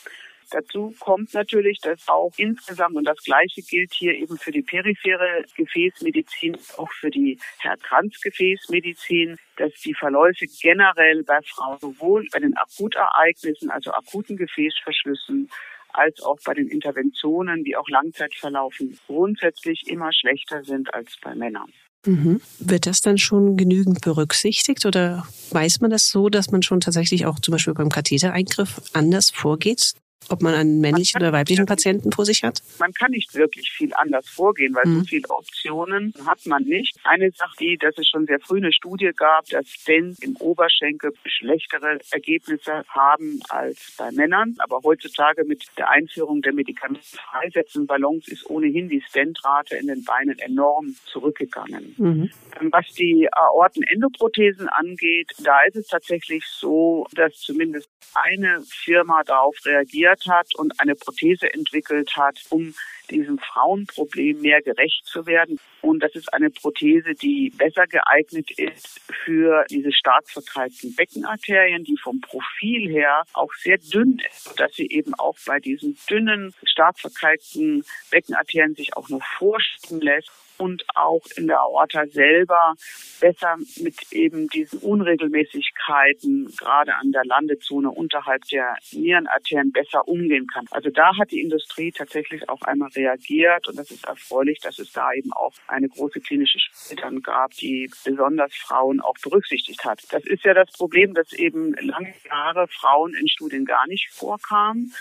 Dazu 0.50 0.94
kommt 1.00 1.32
natürlich, 1.32 1.80
dass 1.80 2.06
auch 2.08 2.32
insgesamt, 2.36 2.96
und 2.96 3.04
das 3.04 3.16
Gleiche 3.24 3.62
gilt 3.62 3.94
hier 3.94 4.12
eben 4.12 4.36
für 4.36 4.50
die 4.50 4.60
periphere 4.60 5.44
Gefäßmedizin, 5.56 6.58
auch 6.76 6.90
für 6.92 7.10
die 7.10 7.38
Herzkranzgefäßmedizin, 7.58 9.38
dass 9.56 9.72
die 9.80 9.94
Verläufe 9.94 10.44
generell 10.60 11.22
bei 11.24 11.38
Frauen 11.42 11.78
sowohl 11.78 12.28
bei 12.30 12.40
den 12.40 12.54
Akutereignissen, 12.56 13.70
also 13.70 13.92
akuten 13.92 14.36
Gefäßverschlüssen, 14.36 15.48
als 15.94 16.20
auch 16.22 16.38
bei 16.44 16.52
den 16.52 16.68
Interventionen, 16.68 17.64
die 17.64 17.76
auch 17.76 17.88
Langzeitverlaufen, 17.88 18.98
grundsätzlich 19.06 19.88
immer 19.88 20.12
schlechter 20.12 20.64
sind 20.64 20.92
als 20.92 21.16
bei 21.22 21.34
Männern. 21.34 21.72
Mhm. 22.04 22.40
Wird 22.58 22.86
das 22.86 23.00
dann 23.00 23.16
schon 23.16 23.56
genügend 23.56 24.00
berücksichtigt 24.00 24.84
oder 24.86 25.24
weiß 25.50 25.80
man 25.80 25.90
das 25.90 26.08
so, 26.08 26.28
dass 26.28 26.50
man 26.50 26.62
schon 26.62 26.80
tatsächlich 26.80 27.26
auch 27.26 27.38
zum 27.38 27.52
Beispiel 27.52 27.74
beim 27.74 27.90
Kathetereingriff 27.90 28.80
anders 28.92 29.30
vorgeht? 29.30 29.92
Ob 30.28 30.42
man 30.42 30.54
einen 30.54 30.80
männlichen 30.80 31.20
man 31.20 31.28
oder 31.28 31.38
weiblichen 31.38 31.66
Patienten 31.66 32.12
vor 32.12 32.24
sich 32.24 32.42
hat? 32.42 32.62
Man 32.78 32.92
kann 32.92 33.10
nicht 33.10 33.34
wirklich 33.34 33.70
viel 33.70 33.92
anders 33.94 34.28
vorgehen, 34.28 34.74
weil 34.74 34.86
mhm. 34.86 35.00
so 35.00 35.04
viele 35.04 35.28
Optionen 35.30 36.14
hat 36.26 36.44
man 36.46 36.62
nicht. 36.64 36.96
Eine 37.04 37.30
Sache, 37.32 37.56
die, 37.60 37.76
dass 37.78 37.96
es 37.98 38.08
schon 38.08 38.26
sehr 38.26 38.40
früh 38.40 38.58
eine 38.58 38.72
Studie 38.72 39.10
gab, 39.14 39.46
dass 39.48 39.66
Stents 39.68 40.18
im 40.20 40.36
Oberschenkel 40.36 41.12
schlechtere 41.24 41.98
Ergebnisse 42.10 42.84
haben 42.88 43.40
als 43.48 43.94
bei 43.98 44.10
Männern. 44.12 44.54
Aber 44.58 44.80
heutzutage 44.84 45.44
mit 45.44 45.64
der 45.76 45.90
Einführung 45.90 46.42
der 46.42 46.52
medikamentfreisetzenden 46.52 47.86
Ballons 47.86 48.28
ist 48.28 48.48
ohnehin 48.48 48.88
die 48.88 49.02
Stentrate 49.08 49.76
in 49.76 49.86
den 49.86 50.04
Beinen 50.04 50.38
enorm 50.38 50.94
zurückgegangen. 51.06 51.94
Mhm. 51.96 52.30
Was 52.70 52.86
die 52.94 53.28
Aortenendoprothesen 53.32 54.68
angeht, 54.68 55.30
da 55.42 55.62
ist 55.66 55.76
es 55.76 55.86
tatsächlich 55.88 56.44
so, 56.46 57.06
dass 57.14 57.34
zumindest 57.38 57.88
eine 58.14 58.62
Firma 58.68 59.22
darauf 59.24 59.56
reagiert 59.64 60.11
hat 60.26 60.54
und 60.56 60.78
eine 60.80 60.94
Prothese 60.94 61.52
entwickelt 61.52 62.16
hat, 62.16 62.38
um 62.50 62.74
diesem 63.10 63.38
Frauenproblem 63.38 64.40
mehr 64.40 64.62
gerecht 64.62 65.04
zu 65.06 65.26
werden. 65.26 65.58
Und 65.80 66.02
das 66.02 66.14
ist 66.14 66.32
eine 66.32 66.50
Prothese, 66.50 67.14
die 67.14 67.50
besser 67.56 67.86
geeignet 67.86 68.50
ist 68.52 69.00
für 69.24 69.64
diese 69.70 69.92
stark 69.92 70.28
verkalkten 70.30 70.94
Beckenarterien, 70.94 71.84
die 71.84 71.96
vom 71.96 72.20
Profil 72.20 72.88
her 72.90 73.24
auch 73.34 73.52
sehr 73.54 73.78
dünn 73.78 74.20
ist, 74.30 74.58
dass 74.58 74.72
sie 74.74 74.86
eben 74.86 75.14
auch 75.14 75.36
bei 75.46 75.60
diesen 75.60 75.98
dünnen, 76.08 76.54
stark 76.64 76.98
verkalkten 76.98 77.84
Beckenarterien 78.10 78.74
sich 78.74 78.96
auch 78.96 79.08
noch 79.08 79.22
vorschieben 79.38 80.00
lässt 80.00 80.30
und 80.62 80.84
auch 80.94 81.22
in 81.36 81.48
der 81.48 81.58
Aorta 81.58 82.06
selber 82.06 82.74
besser 83.20 83.56
mit 83.80 83.96
eben 84.12 84.46
diesen 84.48 84.78
Unregelmäßigkeiten, 84.78 86.54
gerade 86.56 86.94
an 86.94 87.10
der 87.10 87.24
Landezone 87.24 87.90
unterhalb 87.90 88.44
der 88.44 88.76
Nierenarterien, 88.92 89.72
besser 89.72 90.06
umgehen 90.06 90.46
kann. 90.46 90.66
Also 90.70 90.90
da 90.90 91.16
hat 91.18 91.32
die 91.32 91.40
Industrie 91.40 91.90
tatsächlich 91.90 92.48
auch 92.48 92.62
einmal 92.62 92.90
reagiert 92.94 93.66
und 93.66 93.76
das 93.76 93.90
ist 93.90 94.04
erfreulich, 94.04 94.60
dass 94.60 94.78
es 94.78 94.92
da 94.92 95.12
eben 95.12 95.32
auch 95.32 95.52
eine 95.66 95.88
große 95.88 96.20
klinische 96.20 96.60
Studie 96.60 97.02
dann 97.02 97.22
gab, 97.22 97.50
die 97.54 97.90
besonders 98.04 98.54
Frauen 98.54 99.00
auch 99.00 99.16
berücksichtigt 99.20 99.84
hat. 99.84 100.00
Das 100.10 100.24
ist 100.24 100.44
ja 100.44 100.54
das 100.54 100.70
Problem, 100.70 101.12
dass 101.14 101.32
eben 101.32 101.74
lange 101.74 102.14
Jahre 102.28 102.68
Frauen 102.68 103.14
in 103.14 103.28
Studien 103.28 103.64
gar 103.64 103.88
nicht 103.88 104.10
vorkamen 104.12 104.94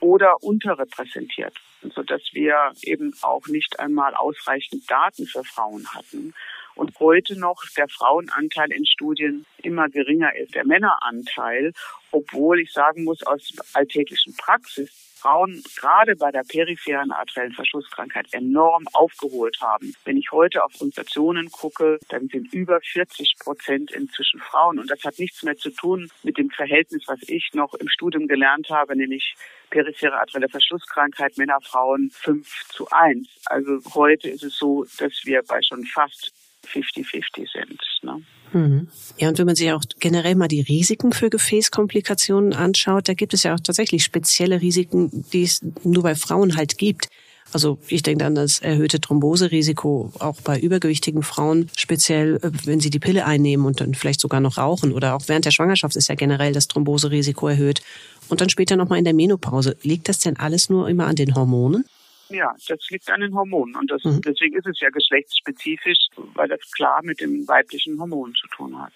oder 0.00 0.42
unterrepräsentiert, 0.42 1.54
sodass 1.82 2.22
wir 2.32 2.72
eben 2.82 3.14
auch 3.22 3.46
nicht 3.46 3.78
einmal 3.78 4.14
ausreichend 4.14 4.90
Daten 4.90 5.26
für 5.26 5.44
Frauen 5.44 5.86
hatten. 5.94 6.34
Und 6.78 6.96
heute 7.00 7.36
noch 7.36 7.60
der 7.76 7.88
Frauenanteil 7.88 8.70
in 8.70 8.86
Studien 8.86 9.44
immer 9.62 9.88
geringer 9.88 10.34
ist, 10.36 10.54
der 10.54 10.64
Männeranteil, 10.64 11.72
obwohl 12.12 12.60
ich 12.60 12.72
sagen 12.72 13.02
muss, 13.02 13.20
aus 13.24 13.52
alltäglichen 13.74 14.36
Praxis 14.36 15.08
Frauen 15.18 15.64
gerade 15.76 16.14
bei 16.14 16.30
der 16.30 16.44
peripheren 16.44 17.10
arteriellen 17.10 17.52
Verschlusskrankheit 17.52 18.32
enorm 18.32 18.84
aufgeholt 18.92 19.58
haben. 19.60 19.92
Wenn 20.04 20.16
ich 20.16 20.30
heute 20.30 20.62
auf 20.62 20.80
Untersuchungen 20.80 21.50
gucke, 21.50 21.98
dann 22.08 22.28
sind 22.28 22.52
über 22.52 22.80
40 22.80 23.34
Prozent 23.40 23.90
inzwischen 23.90 24.38
Frauen. 24.38 24.78
Und 24.78 24.88
das 24.88 25.02
hat 25.02 25.18
nichts 25.18 25.42
mehr 25.42 25.56
zu 25.56 25.70
tun 25.70 26.08
mit 26.22 26.38
dem 26.38 26.50
Verhältnis, 26.50 27.02
was 27.08 27.18
ich 27.22 27.50
noch 27.54 27.74
im 27.74 27.88
Studium 27.88 28.28
gelernt 28.28 28.70
habe, 28.70 28.94
nämlich 28.94 29.34
periphere 29.70 30.16
arterielle 30.16 30.48
Verschlusskrankheit 30.48 31.36
Männer, 31.36 31.58
Frauen 31.60 32.10
5 32.12 32.68
zu 32.68 32.88
1. 32.88 33.26
Also 33.46 33.80
heute 33.94 34.28
ist 34.28 34.44
es 34.44 34.56
so, 34.56 34.84
dass 34.98 35.24
wir 35.24 35.42
bei 35.42 35.60
schon 35.62 35.84
fast 35.84 36.37
50-50 36.68 37.46
sind. 37.52 37.80
Ne? 38.02 38.22
Mhm. 38.52 38.88
Ja, 39.18 39.28
und 39.28 39.38
wenn 39.38 39.46
man 39.46 39.56
sich 39.56 39.72
auch 39.72 39.82
generell 39.98 40.34
mal 40.34 40.48
die 40.48 40.60
Risiken 40.60 41.12
für 41.12 41.30
Gefäßkomplikationen 41.30 42.52
anschaut, 42.52 43.08
da 43.08 43.14
gibt 43.14 43.34
es 43.34 43.42
ja 43.42 43.54
auch 43.54 43.60
tatsächlich 43.60 44.04
spezielle 44.04 44.60
Risiken, 44.60 45.24
die 45.32 45.42
es 45.42 45.60
nur 45.84 46.02
bei 46.02 46.14
Frauen 46.14 46.56
halt 46.56 46.78
gibt. 46.78 47.08
Also 47.52 47.78
ich 47.88 48.02
denke 48.02 48.26
an 48.26 48.34
das 48.34 48.58
erhöhte 48.58 49.00
Thromboserisiko 49.00 50.12
auch 50.18 50.40
bei 50.42 50.60
übergewichtigen 50.60 51.22
Frauen, 51.22 51.70
speziell 51.76 52.36
äh, 52.42 52.50
wenn 52.64 52.80
sie 52.80 52.90
die 52.90 52.98
Pille 52.98 53.24
einnehmen 53.24 53.64
und 53.64 53.80
dann 53.80 53.94
vielleicht 53.94 54.20
sogar 54.20 54.40
noch 54.40 54.58
rauchen 54.58 54.92
oder 54.92 55.14
auch 55.14 55.22
während 55.28 55.46
der 55.46 55.50
Schwangerschaft 55.50 55.96
ist 55.96 56.08
ja 56.08 56.14
generell 56.14 56.52
das 56.52 56.68
Thromboserisiko 56.68 57.48
erhöht. 57.48 57.80
Und 58.28 58.42
dann 58.42 58.50
später 58.50 58.76
nochmal 58.76 58.98
in 58.98 59.04
der 59.04 59.14
Menopause. 59.14 59.76
Liegt 59.82 60.08
das 60.10 60.18
denn 60.18 60.36
alles 60.36 60.68
nur 60.68 60.88
immer 60.88 61.06
an 61.06 61.16
den 61.16 61.34
Hormonen? 61.34 61.86
Ja, 62.30 62.54
das 62.68 62.78
liegt 62.90 63.10
an 63.10 63.20
den 63.20 63.34
Hormonen. 63.34 63.76
Und 63.76 63.90
das, 63.90 64.04
mhm. 64.04 64.20
deswegen 64.22 64.56
ist 64.56 64.66
es 64.66 64.80
ja 64.80 64.90
geschlechtsspezifisch, 64.90 66.08
weil 66.34 66.48
das 66.48 66.60
klar 66.72 67.00
mit 67.02 67.20
dem 67.20 67.46
weiblichen 67.48 67.98
Hormon 67.98 68.34
zu 68.34 68.46
tun 68.48 68.78
hat. 68.78 68.92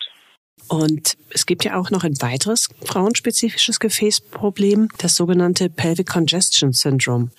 Und 0.69 1.17
es 1.31 1.47
gibt 1.47 1.65
ja 1.65 1.79
auch 1.79 1.91
noch 1.91 2.05
ein 2.05 2.21
weiteres 2.21 2.69
frauenspezifisches 2.85 3.81
Gefäßproblem, 3.81 4.89
das 4.99 5.17
sogenannte 5.17 5.69
Pelvic 5.69 6.09
Congestion 6.09 6.73
Syndrome, 6.73 7.31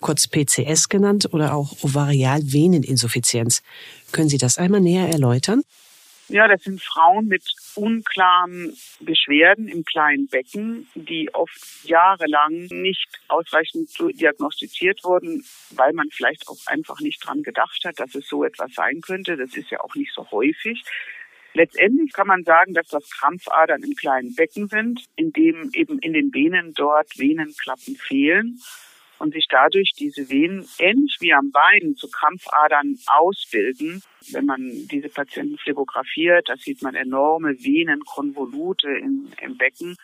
kurz 0.00 0.26
PCS 0.26 0.88
genannt 0.88 1.32
oder 1.32 1.54
auch 1.54 1.72
Ovarialveneninsuffizienz. 1.82 3.62
Können 4.12 4.28
Sie 4.28 4.38
das 4.38 4.58
einmal 4.58 4.80
näher 4.80 5.08
erläutern? 5.08 5.62
Ja, 6.28 6.48
das 6.48 6.62
sind 6.62 6.82
Frauen 6.82 7.28
mit 7.28 7.44
unklaren 7.74 8.74
Beschwerden 9.00 9.68
im 9.68 9.84
kleinen 9.84 10.26
Becken, 10.26 10.88
die 10.94 11.28
oft 11.34 11.84
jahrelang 11.84 12.66
nicht 12.70 13.20
ausreichend 13.28 13.90
diagnostiziert 14.18 15.04
wurden, 15.04 15.44
weil 15.70 15.92
man 15.92 16.08
vielleicht 16.10 16.48
auch 16.48 16.56
einfach 16.66 17.00
nicht 17.00 17.24
dran 17.26 17.42
gedacht 17.42 17.84
hat, 17.84 18.00
dass 18.00 18.14
es 18.14 18.26
so 18.26 18.42
etwas 18.42 18.72
sein 18.72 19.02
könnte. 19.02 19.36
Das 19.36 19.54
ist 19.54 19.70
ja 19.70 19.80
auch 19.80 19.94
nicht 19.94 20.12
so 20.14 20.30
häufig. 20.30 20.82
Letztendlich 21.52 22.12
kann 22.12 22.26
man 22.26 22.42
sagen, 22.42 22.72
dass 22.72 22.88
das 22.88 23.08
Krampfadern 23.10 23.82
im 23.82 23.94
kleinen 23.94 24.34
Becken 24.34 24.68
sind, 24.68 25.04
in 25.16 25.30
dem 25.32 25.70
eben 25.74 25.98
in 25.98 26.14
den 26.14 26.32
Venen 26.32 26.72
dort 26.74 27.18
Venenklappen 27.18 27.96
fehlen 27.96 28.60
und 29.18 29.34
sich 29.34 29.46
dadurch 29.48 29.92
diese 29.98 30.28
Venen 30.28 30.66
ähnlich 30.78 31.18
wie 31.20 31.32
am 31.32 31.50
Bein 31.50 31.94
zu 31.96 32.08
Krampfadern 32.10 32.98
ausbilden. 33.06 34.02
Wenn 34.32 34.46
man 34.46 34.70
diese 34.88 35.08
Patienten 35.08 35.58
phlegografiert, 35.58 36.48
da 36.48 36.56
sieht 36.56 36.82
man 36.82 36.94
enorme 36.94 37.52
Venenkonvolute 37.62 38.90
in, 38.90 39.32
im 39.40 39.56
Becken. 39.56 39.96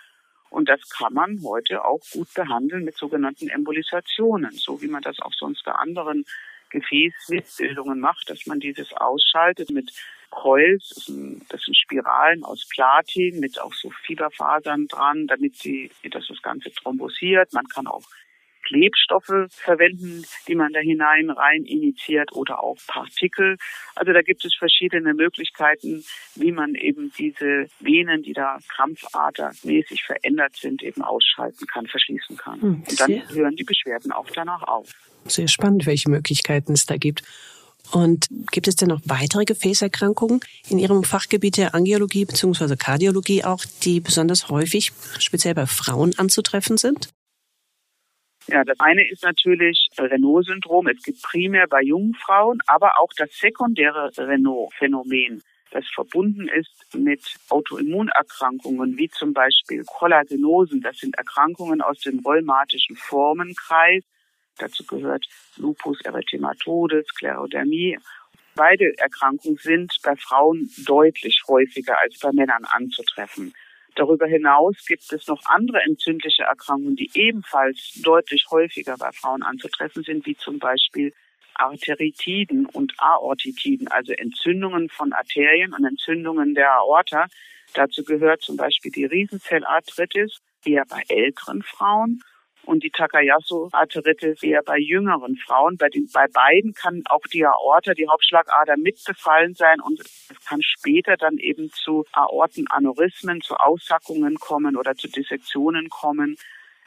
Und 0.50 0.69
das 0.69 0.81
kann 0.88 1.14
man 1.14 1.40
heute 1.45 1.85
auch 1.85 2.00
gut 2.12 2.33
behandeln 2.35 2.85
mit 2.85 2.97
sogenannten 2.97 3.49
Embolisationen, 3.49 4.50
so 4.52 4.83
wie 4.83 4.88
man 4.88 5.02
das 5.02 5.21
auch 5.21 5.33
sonst 5.33 5.64
bei 5.64 5.73
anderen 5.73 6.25
Gefäßbildungen 6.71 8.00
macht, 8.00 8.31
dass 8.31 8.47
man 8.47 8.61
dieses 8.61 8.93
ausschaltet 8.93 9.71
mit 9.71 9.93
Coils, 10.31 10.88
das 10.95 11.05
sind, 11.07 11.45
das 11.49 11.61
sind 11.62 11.76
Spiralen 11.76 12.45
aus 12.45 12.67
Platin 12.69 13.40
mit 13.40 13.61
auch 13.61 13.75
so 13.75 13.90
Fieberfasern 13.90 14.87
dran, 14.87 15.26
damit 15.26 15.57
sie, 15.57 15.90
dass 16.11 16.26
das 16.29 16.40
Ganze 16.40 16.71
thrombosiert. 16.73 17.52
Man 17.52 17.67
kann 17.67 17.87
auch 17.87 18.05
Klebstoffe 18.70 19.48
verwenden, 19.48 20.24
die 20.46 20.54
man 20.54 20.72
da 20.72 20.78
hinein 20.78 21.28
rein 21.30 21.64
initiiert 21.64 22.32
oder 22.32 22.62
auch 22.62 22.76
Partikel. 22.86 23.56
Also 23.96 24.12
da 24.12 24.22
gibt 24.22 24.44
es 24.44 24.54
verschiedene 24.56 25.12
Möglichkeiten, 25.12 26.04
wie 26.36 26.52
man 26.52 26.76
eben 26.76 27.12
diese 27.18 27.66
Venen, 27.80 28.22
die 28.22 28.32
da 28.32 28.58
krampfadermäßig 28.68 30.04
verändert 30.04 30.54
sind, 30.54 30.82
eben 30.84 31.02
ausschalten 31.02 31.66
kann, 31.66 31.86
verschließen 31.86 32.36
kann. 32.36 32.62
Hm, 32.62 32.84
Und 32.88 33.00
dann 33.00 33.28
hören 33.30 33.56
die 33.56 33.64
Beschwerden 33.64 34.12
auch 34.12 34.28
danach 34.32 34.62
auf. 34.62 34.88
Sehr 35.24 35.48
spannend, 35.48 35.86
welche 35.86 36.08
Möglichkeiten 36.08 36.72
es 36.72 36.86
da 36.86 36.96
gibt. 36.96 37.22
Und 37.92 38.28
gibt 38.52 38.68
es 38.68 38.76
denn 38.76 38.88
noch 38.88 39.00
weitere 39.04 39.44
Gefäßerkrankungen 39.44 40.40
in 40.68 40.78
Ihrem 40.78 41.02
Fachgebiet 41.02 41.56
der 41.56 41.74
Angiologie 41.74 42.24
bzw. 42.24 42.76
Kardiologie 42.76 43.42
auch, 43.42 43.64
die 43.82 43.98
besonders 43.98 44.48
häufig 44.48 44.92
speziell 45.18 45.54
bei 45.54 45.66
Frauen 45.66 46.16
anzutreffen 46.16 46.76
sind? 46.76 47.10
Ja, 48.50 48.64
das 48.64 48.80
eine 48.80 49.09
ist 49.09 49.23
natürlich 49.23 49.88
Renault-Syndrom. 49.97 50.88
Es 50.88 51.00
gibt 51.04 51.23
primär 51.23 51.69
bei 51.69 51.83
jungen 51.83 52.14
Frauen, 52.14 52.59
aber 52.66 52.99
auch 52.99 53.11
das 53.16 53.30
sekundäre 53.38 54.11
Renault-Phänomen, 54.19 55.40
das 55.71 55.87
verbunden 55.95 56.49
ist 56.49 56.85
mit 56.92 57.23
Autoimmunerkrankungen, 57.49 58.97
wie 58.97 59.09
zum 59.09 59.33
Beispiel 59.33 59.85
Kollagenosen. 59.85 60.80
Das 60.80 60.99
sind 60.99 61.16
Erkrankungen 61.16 61.80
aus 61.80 62.00
dem 62.00 62.19
rheumatischen 62.19 62.97
Formenkreis. 62.97 64.02
Dazu 64.59 64.85
gehört 64.85 65.25
Lupus 65.57 66.00
erythematodes, 66.00 67.07
Sklerodermie. 67.07 67.99
Beide 68.57 68.92
Erkrankungen 68.99 69.59
sind 69.59 69.97
bei 70.02 70.16
Frauen 70.16 70.69
deutlich 70.87 71.40
häufiger 71.47 72.00
als 72.00 72.19
bei 72.19 72.33
Männern 72.33 72.64
anzutreffen. 72.64 73.54
Darüber 73.94 74.26
hinaus 74.26 74.85
gibt 74.87 75.12
es 75.12 75.26
noch 75.26 75.40
andere 75.47 75.82
entzündliche 75.82 76.44
Erkrankungen, 76.44 76.97
die 76.97 77.11
ebenfalls 77.14 78.00
deutlich 78.02 78.47
häufiger 78.50 78.97
bei 78.97 79.11
Frauen 79.12 79.42
anzutreffen 79.42 80.02
sind, 80.02 80.26
wie 80.26 80.37
zum 80.37 80.59
Beispiel 80.59 81.12
Arteritiden 81.54 82.66
und 82.66 82.94
Aortitiden, 82.99 83.88
also 83.88 84.12
Entzündungen 84.12 84.88
von 84.88 85.12
Arterien 85.12 85.75
und 85.75 85.85
Entzündungen 85.85 86.54
der 86.54 86.73
Aorta. 86.73 87.26
Dazu 87.75 88.02
gehört 88.04 88.42
zum 88.42 88.56
Beispiel 88.56 88.90
die 88.90 89.04
Riesenzellarthritis, 89.04 90.40
eher 90.64 90.85
bei 90.87 91.02
älteren 91.09 91.62
Frauen 91.62 92.23
und 92.70 92.84
die 92.84 92.90
Takayasu-Arteritis 92.90 94.42
eher 94.44 94.62
bei 94.62 94.78
jüngeren 94.78 95.36
Frauen. 95.36 95.76
Bei, 95.76 95.88
den, 95.88 96.08
bei 96.12 96.28
beiden 96.28 96.72
kann 96.72 97.02
auch 97.06 97.26
die 97.32 97.44
Aorta, 97.44 97.94
die 97.94 98.06
Hauptschlagader 98.08 98.76
mitbefallen 98.76 99.54
sein 99.54 99.80
und 99.80 99.98
es 99.98 100.28
kann 100.48 100.62
später 100.62 101.16
dann 101.16 101.36
eben 101.38 101.70
zu 101.72 102.04
Aortenaneurysmen, 102.12 103.40
zu 103.40 103.56
Aussackungen 103.56 104.36
kommen 104.36 104.76
oder 104.76 104.94
zu 104.94 105.08
Dissektionen 105.08 105.88
kommen. 105.88 106.36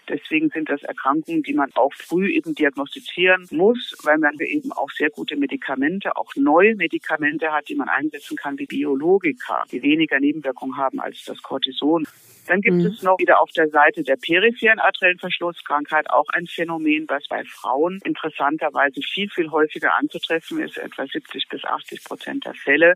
Deswegen 0.10 0.50
sind 0.50 0.70
das 0.70 0.84
Erkrankungen, 0.84 1.44
die 1.44 1.54
man 1.54 1.72
auch 1.76 1.94
früh 1.94 2.32
eben 2.32 2.54
diagnostizieren 2.56 3.48
muss, 3.52 3.96
weil 4.04 4.18
man 4.18 4.38
eben 4.40 4.72
auch 4.74 4.92
sehr 4.92 5.10
gute 5.10 5.38
Medikamente, 5.38 6.16
auch 6.18 6.36
neue 6.36 6.76
Medikamente 6.76 7.52
hat, 7.52 7.70
die 7.70 7.76
man 7.76 7.88
einsetzen 7.88 8.36
kann, 8.36 8.60
wie 8.60 8.66
Biologika, 8.66 9.64
die 9.72 9.82
weniger 9.82 10.20
Nebenwirkungen 10.20 10.76
haben 10.78 11.00
als 11.00 11.24
das 11.24 11.42
Cortison. 11.42 12.06
Dann 12.48 12.60
gibt 12.60 12.78
mhm. 12.78 12.88
es 12.88 13.02
noch 13.02 13.18
wieder 13.20 13.40
auf 13.40 13.50
der 13.52 13.70
Seite 13.70 14.04
der 14.04 14.18
peripheren 14.18 14.80
arteriellen 14.80 15.20
Verschlusskrankheit 15.20 16.10
auch 16.10 16.28
ein 16.34 16.48
Phänomen, 16.48 17.06
was 17.08 17.26
bei 17.30 17.44
Frauen 17.46 18.00
interessanterweise 18.04 19.02
viel, 19.02 19.30
viel 19.30 19.50
häufiger 19.52 19.96
anzutreffen 19.96 20.62
ist, 20.62 20.78
etwa 20.78 21.06
70 21.06 21.48
bis 21.48 21.64
80 21.64 22.04
Prozent 22.04 22.46
der 22.46 22.54
Fälle. 22.54 22.96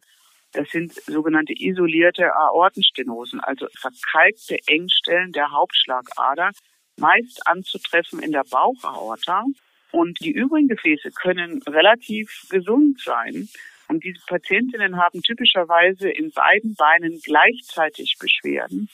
Das 0.52 0.70
sind 0.70 0.94
sogenannte 0.94 1.54
isolierte 1.54 2.34
Aortenstenosen, 2.34 3.40
also 3.40 3.68
verkalkte 3.78 4.58
Engstellen 4.68 5.32
der 5.32 5.52
Hauptschlagader, 5.52 6.52
meist 6.98 7.46
anzutreffen 7.48 8.20
in 8.20 8.32
der 8.32 8.44
Bauchaorta. 8.50 9.44
Und 9.92 10.20
die 10.20 10.32
übrigen 10.32 10.68
Gefäße 10.68 11.12
können 11.12 11.62
relativ 11.64 12.46
gesund 12.50 13.00
sein. 13.02 13.48
Und 13.88 14.04
diese 14.04 14.20
Patientinnen 14.28 14.98
haben 14.98 15.22
typischerweise 15.22 16.10
in 16.10 16.32
beiden 16.32 16.76
Beinen 16.76 17.22
gleichzeitig 17.24 18.18
Beschwerden, 18.20 18.90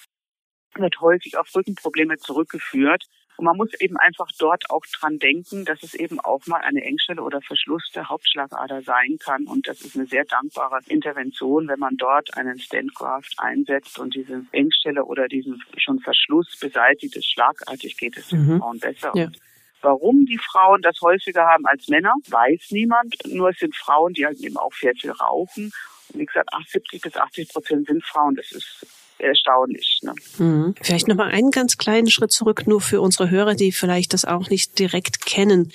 wird 0.75 1.01
häufig 1.01 1.37
auf 1.37 1.47
Rückenprobleme 1.55 2.17
zurückgeführt. 2.17 3.03
Und 3.37 3.45
man 3.45 3.57
muss 3.57 3.73
eben 3.79 3.97
einfach 3.97 4.27
dort 4.37 4.69
auch 4.69 4.85
dran 4.99 5.17
denken, 5.17 5.65
dass 5.65 5.81
es 5.83 5.93
eben 5.95 6.19
auch 6.19 6.45
mal 6.47 6.61
eine 6.61 6.83
Engstelle 6.83 7.23
oder 7.23 7.41
Verschluss 7.41 7.91
der 7.95 8.09
Hauptschlagader 8.09 8.81
sein 8.81 9.17
kann. 9.19 9.45
Und 9.45 9.67
das 9.67 9.81
ist 9.81 9.95
eine 9.95 10.05
sehr 10.05 10.25
dankbare 10.25 10.79
Intervention, 10.87 11.67
wenn 11.67 11.79
man 11.79 11.97
dort 11.97 12.35
einen 12.37 12.59
Standgraft 12.59 13.33
einsetzt 13.37 13.97
und 13.97 14.13
diese 14.15 14.45
Engstelle 14.51 15.03
oder 15.05 15.27
diesen 15.27 15.63
schon 15.77 15.99
Verschluss 15.99 16.57
beseitigt. 16.59 17.15
Ist 17.15 17.31
schlagartig 17.31 17.97
geht 17.97 18.17
es 18.17 18.29
den 18.29 18.45
mhm. 18.45 18.59
Frauen 18.59 18.79
besser. 18.79 19.11
Ja. 19.15 19.29
Warum 19.81 20.25
die 20.25 20.37
Frauen 20.37 20.81
das 20.81 21.01
häufiger 21.01 21.45
haben 21.45 21.65
als 21.65 21.89
Männer, 21.89 22.13
weiß 22.29 22.71
niemand. 22.71 23.15
Nur 23.27 23.49
es 23.49 23.57
sind 23.57 23.75
Frauen, 23.75 24.13
die 24.13 24.25
halt 24.25 24.39
eben 24.39 24.57
auch 24.57 24.73
sehr 24.73 24.93
viel 24.95 25.11
rauchen. 25.11 25.71
Wie 26.13 26.25
gesagt, 26.25 26.49
70 26.67 27.01
bis 27.01 27.15
80 27.15 27.49
Prozent 27.49 27.87
sind 27.87 28.03
Frauen. 28.05 28.35
Das 28.35 28.51
ist 28.51 28.85
erstaunlich. 29.19 29.99
Ne? 30.03 30.13
Mhm. 30.37 30.75
Vielleicht 30.81 31.07
nochmal 31.07 31.31
einen 31.31 31.51
ganz 31.51 31.77
kleinen 31.77 32.09
Schritt 32.09 32.31
zurück, 32.31 32.67
nur 32.67 32.81
für 32.81 33.01
unsere 33.01 33.29
Hörer, 33.29 33.55
die 33.55 33.71
vielleicht 33.71 34.13
das 34.13 34.25
auch 34.25 34.49
nicht 34.49 34.77
direkt 34.79 35.25
kennen. 35.25 35.71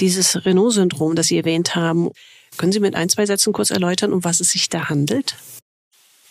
Dieses 0.00 0.44
Renault-Syndrom, 0.46 1.14
das 1.14 1.26
Sie 1.26 1.36
erwähnt 1.36 1.74
haben. 1.74 2.10
Können 2.58 2.72
Sie 2.72 2.80
mit 2.80 2.94
ein, 2.94 3.08
zwei 3.08 3.26
Sätzen 3.26 3.52
kurz 3.52 3.70
erläutern, 3.70 4.12
um 4.12 4.24
was 4.24 4.40
es 4.40 4.50
sich 4.50 4.68
da 4.68 4.88
handelt? 4.88 5.36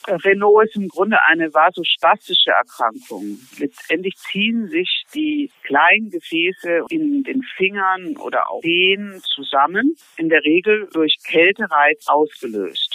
Renault 0.08 0.68
ist 0.68 0.75
im 0.75 0.88
Grunde 0.88 1.18
eine 1.27 1.53
vasospastische 1.53 2.51
Erkrankung. 2.51 3.39
Letztendlich 3.60 4.15
ziehen 4.15 4.68
sich 4.68 5.03
die 5.13 5.51
kleinen 5.63 6.10
Gefäße 6.10 6.86
in 6.89 7.24
den 7.24 7.44
Fingern 7.44 8.18
oder 8.18 8.50
auch 8.50 8.62
Zehen 8.62 9.22
zusammen, 9.36 9.96
in 10.18 10.30
der 10.30 10.44
Regel 10.44 10.89
durch 10.91 11.18
Kältereiz 11.24 12.08
ausgelöst. 12.08 12.90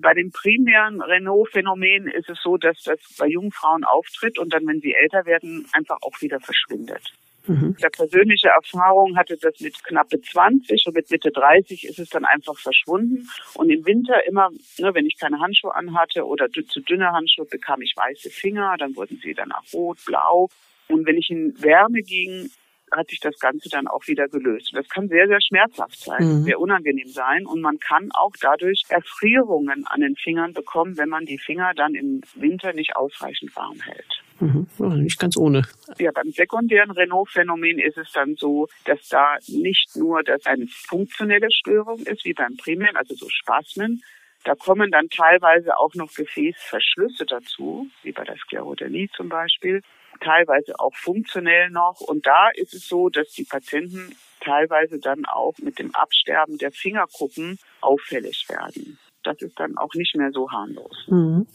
Bei 0.00 0.14
dem 0.14 0.30
primären 0.30 1.00
Renault-Phänomen 1.00 2.08
ist 2.08 2.28
es 2.28 2.40
so, 2.42 2.56
dass 2.56 2.82
das 2.82 2.98
bei 3.18 3.26
jungen 3.26 3.52
Frauen 3.52 3.84
auftritt 3.84 4.38
und 4.38 4.52
dann, 4.52 4.66
wenn 4.66 4.80
sie 4.80 4.94
älter 4.94 5.26
werden, 5.26 5.66
einfach 5.72 5.98
auch 6.02 6.20
wieder 6.20 6.40
verschwindet. 6.40 7.12
Mhm. 7.46 7.76
Der 7.82 7.88
persönliche 7.88 8.48
Erfahrung 8.48 9.16
hatte 9.16 9.36
das 9.40 9.58
mit 9.60 9.82
knappe 9.84 10.20
20 10.20 10.86
und 10.86 10.94
mit 10.94 11.10
Mitte 11.10 11.30
30 11.30 11.84
ist 11.84 11.98
es 11.98 12.08
dann 12.10 12.24
einfach 12.24 12.58
verschwunden. 12.58 13.28
Und 13.54 13.70
im 13.70 13.84
Winter 13.86 14.26
immer, 14.26 14.50
ne, 14.78 14.94
wenn 14.94 15.06
ich 15.06 15.18
keine 15.18 15.40
Handschuhe 15.40 15.74
anhatte 15.74 16.26
oder 16.26 16.48
zu 16.50 16.80
dünne 16.80 17.12
Handschuhe, 17.12 17.46
bekam 17.46 17.82
ich 17.82 17.94
weiße 17.96 18.30
Finger, 18.30 18.76
dann 18.78 18.94
wurden 18.94 19.18
sie 19.22 19.34
danach 19.34 19.62
rot, 19.72 19.98
blau. 20.06 20.48
Und 20.88 21.06
wenn 21.06 21.16
ich 21.16 21.30
in 21.30 21.54
Wärme 21.62 22.02
ging, 22.02 22.50
hat 22.92 23.08
sich 23.08 23.20
das 23.20 23.38
Ganze 23.38 23.68
dann 23.68 23.86
auch 23.86 24.06
wieder 24.06 24.28
gelöst. 24.28 24.70
Das 24.74 24.88
kann 24.88 25.08
sehr, 25.08 25.26
sehr 25.26 25.40
schmerzhaft 25.40 25.98
sein, 25.98 26.22
mhm. 26.22 26.42
sehr 26.44 26.60
unangenehm 26.60 27.08
sein 27.08 27.46
und 27.46 27.60
man 27.60 27.78
kann 27.78 28.10
auch 28.12 28.32
dadurch 28.40 28.84
Erfrierungen 28.88 29.86
an 29.86 30.00
den 30.00 30.16
Fingern 30.16 30.52
bekommen, 30.52 30.96
wenn 30.96 31.08
man 31.08 31.24
die 31.24 31.38
Finger 31.38 31.72
dann 31.74 31.94
im 31.94 32.20
Winter 32.34 32.72
nicht 32.72 32.96
ausreichend 32.96 33.54
warm 33.56 33.80
hält. 33.80 34.22
Mhm. 34.40 34.66
nicht 35.02 35.18
ganz 35.18 35.36
ohne. 35.36 35.62
Ja, 35.98 36.10
beim 36.12 36.30
sekundären 36.30 36.90
Renault-Phänomen 36.90 37.78
ist 37.78 37.98
es 37.98 38.10
dann 38.12 38.36
so, 38.36 38.68
dass 38.86 39.06
da 39.08 39.36
nicht 39.48 39.94
nur 39.96 40.22
das 40.22 40.46
eine 40.46 40.66
funktionelle 40.66 41.50
Störung 41.50 42.00
ist, 42.00 42.24
wie 42.24 42.32
beim 42.32 42.56
primären, 42.56 42.96
also 42.96 43.14
so 43.14 43.28
Spasmen, 43.28 44.02
da 44.44 44.54
kommen 44.54 44.90
dann 44.90 45.08
teilweise 45.10 45.76
auch 45.78 45.94
noch 45.94 46.12
Gefäßverschlüsse 46.14 47.26
dazu, 47.26 47.88
wie 48.02 48.12
bei 48.12 48.24
der 48.24 48.36
Sklerodermie 48.38 49.10
zum 49.14 49.28
Beispiel 49.28 49.82
teilweise 50.20 50.78
auch 50.78 50.94
funktionell 50.94 51.70
noch. 51.70 52.00
Und 52.00 52.26
da 52.26 52.50
ist 52.54 52.74
es 52.74 52.88
so, 52.88 53.08
dass 53.08 53.30
die 53.30 53.44
Patienten 53.44 54.16
teilweise 54.40 54.98
dann 54.98 55.24
auch 55.26 55.54
mit 55.58 55.78
dem 55.78 55.94
Absterben 55.94 56.58
der 56.58 56.72
Fingerkuppen 56.72 57.58
auffällig 57.80 58.46
werden. 58.48 58.98
Das 59.22 59.40
ist 59.42 59.58
dann 59.58 59.76
auch 59.76 59.94
nicht 59.94 60.14
mehr 60.16 60.30
so 60.32 60.50
harmlos. 60.50 61.06
Mhm. 61.08 61.46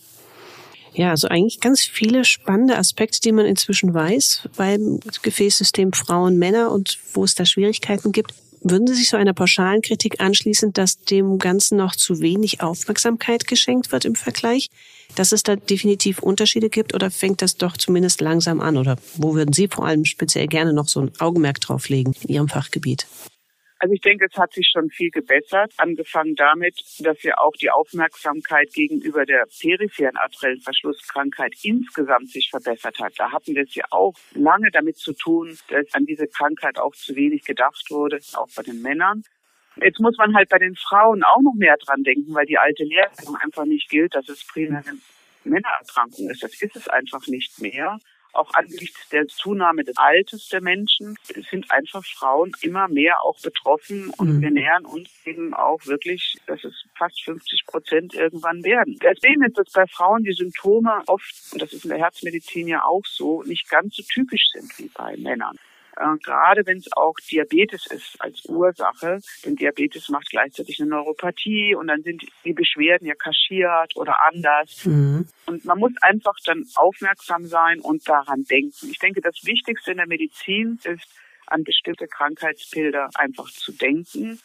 Ja, 0.93 1.09
also 1.09 1.27
eigentlich 1.27 1.59
ganz 1.59 1.83
viele 1.83 2.23
spannende 2.23 2.77
Aspekte, 2.77 3.19
die 3.19 3.33
man 3.33 3.45
inzwischen 3.45 3.93
weiß 3.93 4.47
beim 4.55 5.01
Gefäßsystem 5.21 5.91
Frauen, 5.91 6.37
Männer 6.37 6.71
und 6.71 6.97
wo 7.13 7.25
es 7.25 7.35
da 7.35 7.45
Schwierigkeiten 7.45 8.13
gibt. 8.13 8.33
Würden 8.67 8.87
Sie 8.87 8.95
sich 8.95 9.11
so 9.11 9.17
einer 9.17 9.35
pauschalen 9.35 9.83
Kritik 9.83 10.19
anschließen, 10.19 10.73
dass 10.73 10.97
dem 10.97 11.37
Ganzen 11.37 11.77
noch 11.77 11.95
zu 11.95 12.19
wenig 12.19 12.61
Aufmerksamkeit 12.61 13.45
geschenkt 13.45 13.91
wird 13.91 14.05
im 14.05 14.15
Vergleich? 14.15 14.71
Dass 15.13 15.31
es 15.33 15.43
da 15.43 15.55
definitiv 15.55 16.17
Unterschiede 16.17 16.71
gibt 16.71 16.95
oder 16.95 17.11
fängt 17.11 17.43
das 17.43 17.57
doch 17.57 17.77
zumindest 17.77 18.21
langsam 18.21 18.61
an? 18.61 18.77
Oder 18.77 18.97
wo 19.17 19.35
würden 19.35 19.53
Sie 19.53 19.67
vor 19.67 19.85
allem 19.85 20.03
speziell 20.03 20.47
gerne 20.47 20.73
noch 20.73 20.87
so 20.87 20.99
ein 20.99 21.11
Augenmerk 21.19 21.61
drauf 21.61 21.89
legen 21.89 22.15
in 22.21 22.33
Ihrem 22.33 22.47
Fachgebiet? 22.47 23.05
Also 23.85 23.93
ich 23.93 24.01
denke, 24.01 24.25
es 24.25 24.35
hat 24.35 24.51
sich 24.51 24.67
schon 24.73 24.89
viel 24.89 25.11
gebessert, 25.11 25.71
angefangen 25.77 26.33
damit, 26.33 26.73
dass 27.01 27.21
ja 27.21 27.37
auch 27.37 27.51
die 27.51 27.69
Aufmerksamkeit 27.69 28.73
gegenüber 28.73 29.27
der 29.27 29.45
peripheren 29.61 30.17
arteriellen 30.17 30.59
Verschlusskrankheit 30.59 31.53
insgesamt 31.61 32.31
sich 32.31 32.49
verbessert 32.49 32.97
hat. 32.97 33.13
Da 33.17 33.31
hatten 33.31 33.53
wir 33.53 33.61
es 33.61 33.75
ja 33.75 33.83
auch 33.91 34.15
lange 34.33 34.71
damit 34.71 34.97
zu 34.97 35.13
tun, 35.13 35.55
dass 35.67 35.85
an 35.93 36.07
diese 36.07 36.25
Krankheit 36.25 36.79
auch 36.79 36.95
zu 36.95 37.15
wenig 37.15 37.43
gedacht 37.43 37.85
wurde, 37.91 38.19
auch 38.33 38.49
bei 38.55 38.63
den 38.63 38.81
Männern. 38.81 39.21
Jetzt 39.75 39.99
muss 39.99 40.17
man 40.17 40.35
halt 40.35 40.49
bei 40.49 40.57
den 40.57 40.75
Frauen 40.75 41.21
auch 41.21 41.43
noch 41.43 41.53
mehr 41.53 41.77
dran 41.77 42.01
denken, 42.01 42.33
weil 42.33 42.47
die 42.47 42.57
alte 42.57 42.85
Lehre 42.85 43.11
einfach 43.43 43.65
nicht 43.65 43.87
gilt, 43.91 44.15
dass 44.15 44.27
es 44.29 44.47
primär 44.47 44.79
eine 44.79 44.97
Männererkrankung 45.43 46.31
ist. 46.31 46.41
Das 46.41 46.59
ist 46.59 46.75
es 46.75 46.87
einfach 46.87 47.27
nicht 47.27 47.61
mehr 47.61 47.99
auch 48.35 48.53
angesichts 48.53 49.09
der 49.09 49.27
Zunahme 49.27 49.83
des 49.83 49.97
Alters 49.97 50.49
der 50.49 50.61
Menschen 50.61 51.17
sind 51.49 51.71
einfach 51.71 52.03
Frauen 52.05 52.51
immer 52.61 52.87
mehr 52.87 53.21
auch 53.23 53.39
betroffen 53.41 54.09
und 54.17 54.37
mhm. 54.37 54.41
wir 54.41 54.51
nähern 54.51 54.85
uns 54.85 55.09
eben 55.25 55.53
auch 55.53 55.85
wirklich, 55.85 56.37
dass 56.47 56.63
es 56.63 56.73
fast 56.97 57.23
50 57.23 57.65
Prozent 57.65 58.13
irgendwann 58.13 58.63
werden. 58.63 58.97
Deswegen 59.01 59.43
ist 59.43 59.57
es 59.57 59.71
bei 59.73 59.85
Frauen 59.87 60.23
die 60.23 60.33
Symptome 60.33 61.03
oft, 61.07 61.33
und 61.51 61.61
das 61.61 61.73
ist 61.73 61.85
in 61.85 61.89
der 61.89 61.99
Herzmedizin 61.99 62.67
ja 62.67 62.83
auch 62.83 63.05
so, 63.05 63.43
nicht 63.43 63.69
ganz 63.69 63.95
so 63.95 64.03
typisch 64.03 64.45
sind 64.53 64.77
wie 64.77 64.89
bei 64.93 65.15
Männern. 65.17 65.57
Äh, 65.97 66.17
gerade 66.23 66.65
wenn 66.65 66.77
es 66.77 66.91
auch 66.93 67.15
Diabetes 67.31 67.85
ist 67.87 68.15
als 68.19 68.45
Ursache, 68.45 69.19
denn 69.45 69.55
Diabetes 69.55 70.09
macht 70.09 70.29
gleichzeitig 70.29 70.79
eine 70.79 70.89
Neuropathie 70.89 71.75
und 71.75 71.87
dann 71.87 72.03
sind 72.03 72.23
die 72.43 72.53
Beschwerden 72.53 73.07
ja 73.07 73.15
kaschiert 73.15 73.95
oder 73.95 74.15
anders. 74.25 74.85
Mhm. 74.85 75.27
Und 75.45 75.65
man 75.65 75.79
muss 75.79 75.93
einfach 76.01 76.35
dann 76.45 76.65
aufmerksam 76.75 77.45
sein 77.45 77.79
und 77.79 78.07
daran 78.07 78.43
denken. 78.43 78.89
Ich 78.89 78.99
denke, 78.99 79.21
das 79.21 79.35
Wichtigste 79.43 79.91
in 79.91 79.97
der 79.97 80.07
Medizin 80.07 80.79
ist, 80.83 81.07
an 81.47 81.63
bestimmte 81.63 82.07
Krankheitsbilder 82.07 83.09
einfach 83.13 83.49
zu 83.51 83.71
denken 83.71 84.39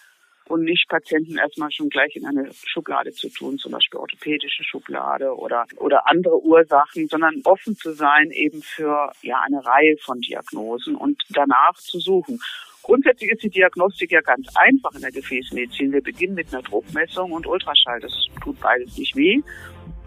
und 0.51 0.65
nicht 0.65 0.89
Patienten 0.89 1.39
erstmal 1.39 1.71
schon 1.71 1.89
gleich 1.89 2.17
in 2.17 2.27
eine 2.27 2.51
Schublade 2.65 3.13
zu 3.13 3.29
tun, 3.29 3.57
zum 3.59 3.71
Beispiel 3.71 4.01
orthopädische 4.01 4.65
Schublade 4.65 5.37
oder, 5.37 5.65
oder 5.77 6.09
andere 6.09 6.43
Ursachen, 6.43 7.07
sondern 7.07 7.41
offen 7.45 7.77
zu 7.77 7.93
sein 7.93 8.33
eben 8.33 8.61
für 8.61 9.13
ja 9.23 9.41
eine 9.47 9.65
Reihe 9.65 9.97
von 9.99 10.21
Diagnosen 10.21 10.97
und 10.97 11.23
danach 11.31 11.75
zu 11.75 12.01
suchen. 12.01 12.41
Grundsätzlich 12.83 13.31
ist 13.31 13.45
die 13.45 13.51
Diagnostik 13.51 14.11
ja 14.11 14.21
ganz 14.23 14.49
einfach 14.57 14.93
in 14.95 15.03
der 15.03 15.13
Gefäßmedizin. 15.13 15.93
Wir 15.93 16.03
beginnen 16.03 16.35
mit 16.35 16.53
einer 16.53 16.63
Druckmessung 16.63 17.31
und 17.31 17.47
Ultraschall. 17.47 18.01
Das 18.01 18.13
tut 18.43 18.59
beides 18.59 18.97
nicht 18.99 19.15
weh, 19.15 19.41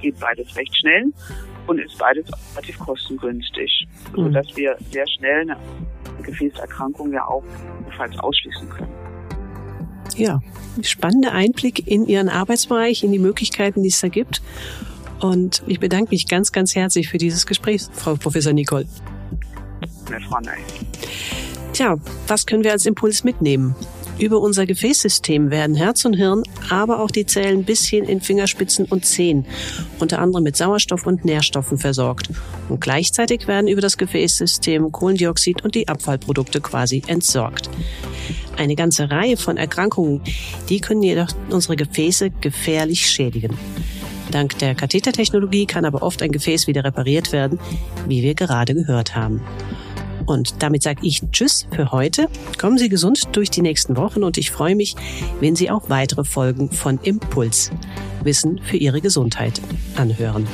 geht 0.02 0.20
beides 0.20 0.54
recht 0.58 0.76
schnell 0.76 1.06
und 1.68 1.80
ist 1.80 1.98
beides 1.98 2.30
relativ 2.54 2.80
kostengünstig, 2.80 3.88
mhm. 4.12 4.24
sodass 4.26 4.58
wir 4.58 4.76
sehr 4.92 5.08
schnell 5.08 5.52
eine 5.52 5.58
Gefäßerkrankung 6.24 7.14
ja 7.14 7.26
auch 7.26 7.46
ausschließen 8.20 8.70
können. 8.70 9.03
Ja, 10.18 10.42
spannender 10.82 11.32
Einblick 11.32 11.88
in 11.88 12.08
Ihren 12.08 12.30
Arbeitsbereich, 12.30 13.04
in 13.04 13.12
die 13.12 13.20
Möglichkeiten, 13.20 13.84
die 13.84 13.90
es 13.90 14.00
da 14.00 14.08
gibt. 14.08 14.42
Und 15.20 15.64
ich 15.68 15.80
bedanke 15.80 16.10
mich 16.10 16.28
ganz, 16.28 16.52
ganz 16.52 16.76
herzlich 16.76 17.10
für 17.10 17.18
dieses 17.18 17.46
Gespräch, 17.46 17.84
Frau 17.94 18.16
Professor 18.16 18.54
Nicole. 18.54 18.86
Ja, 20.10 20.20
Frau 20.28 20.40
Ney. 20.40 20.60
Tja, 21.72 21.96
was 22.28 22.46
können 22.46 22.64
wir 22.64 22.72
als 22.72 22.86
Impuls 22.86 23.24
mitnehmen? 23.24 23.76
Über 24.20 24.40
unser 24.40 24.66
Gefäßsystem 24.66 25.50
werden 25.50 25.76
Herz 25.76 26.06
und 26.06 26.14
Hirn, 26.14 26.44
aber 26.70 27.02
auch 27.02 27.10
die 27.10 27.26
Zellen 27.26 27.64
bis 27.64 27.88
hin 27.88 28.06
in 28.06 28.22
Fingerspitzen 28.22 28.86
und 28.86 29.06
Zehen, 29.06 29.46
unter 30.00 30.20
anderem 30.20 30.44
mit 30.44 30.56
Sauerstoff 30.56 31.08
und 31.08 31.26
Nährstoffen 31.26 31.78
versorgt. 31.78 32.30
Und 32.70 32.80
gleichzeitig 32.80 33.48
werden 33.48 33.68
über 33.68 33.82
das 33.82 33.98
Gefäßsystem 33.98 34.92
Kohlendioxid 34.92 35.64
und 35.64 35.76
die 35.76 35.88
Abfallprodukte 35.88 36.62
quasi 36.62 37.02
entsorgt. 37.08 37.70
Eine 38.56 38.76
ganze 38.76 39.10
Reihe 39.10 39.36
von 39.36 39.58
Erkrankungen, 39.58 40.22
die 40.70 40.80
können 40.80 41.02
jedoch 41.02 41.30
unsere 41.50 41.76
Gefäße 41.76 42.30
gefährlich 42.30 43.10
schädigen. 43.10 43.58
Dank 44.32 44.58
der 44.60 44.76
Kathetertechnologie 44.76 45.66
kann 45.66 45.86
aber 45.86 46.02
oft 46.02 46.22
ein 46.22 46.32
Gefäß 46.32 46.68
wieder 46.68 46.84
repariert 46.84 47.32
werden, 47.32 47.60
wie 48.08 48.22
wir 48.22 48.36
gerade 48.36 48.74
gehört 48.74 49.16
haben. 49.16 49.42
Und 50.26 50.62
damit 50.64 50.84
sage 50.84 51.00
ich 51.04 51.22
Tschüss 51.32 51.68
für 51.72 51.92
heute. 51.92 52.28
Kommen 52.60 52.78
Sie 52.78 52.90
gesund 52.90 53.24
durch 53.34 53.50
die 53.50 53.62
nächsten 53.62 53.98
Wochen 53.98 54.24
und 54.24 54.38
ich 54.38 54.52
freue 54.52 54.76
mich, 54.76 54.96
wenn 55.40 55.56
Sie 55.56 55.70
auch 55.70 55.90
weitere 55.90 56.24
Folgen 56.24 56.72
von 56.72 57.00
Impuls 57.04 57.72
Wissen 58.24 58.60
für 58.60 58.78
Ihre 58.78 59.02
Gesundheit 59.02 59.62
anhören. 59.96 60.48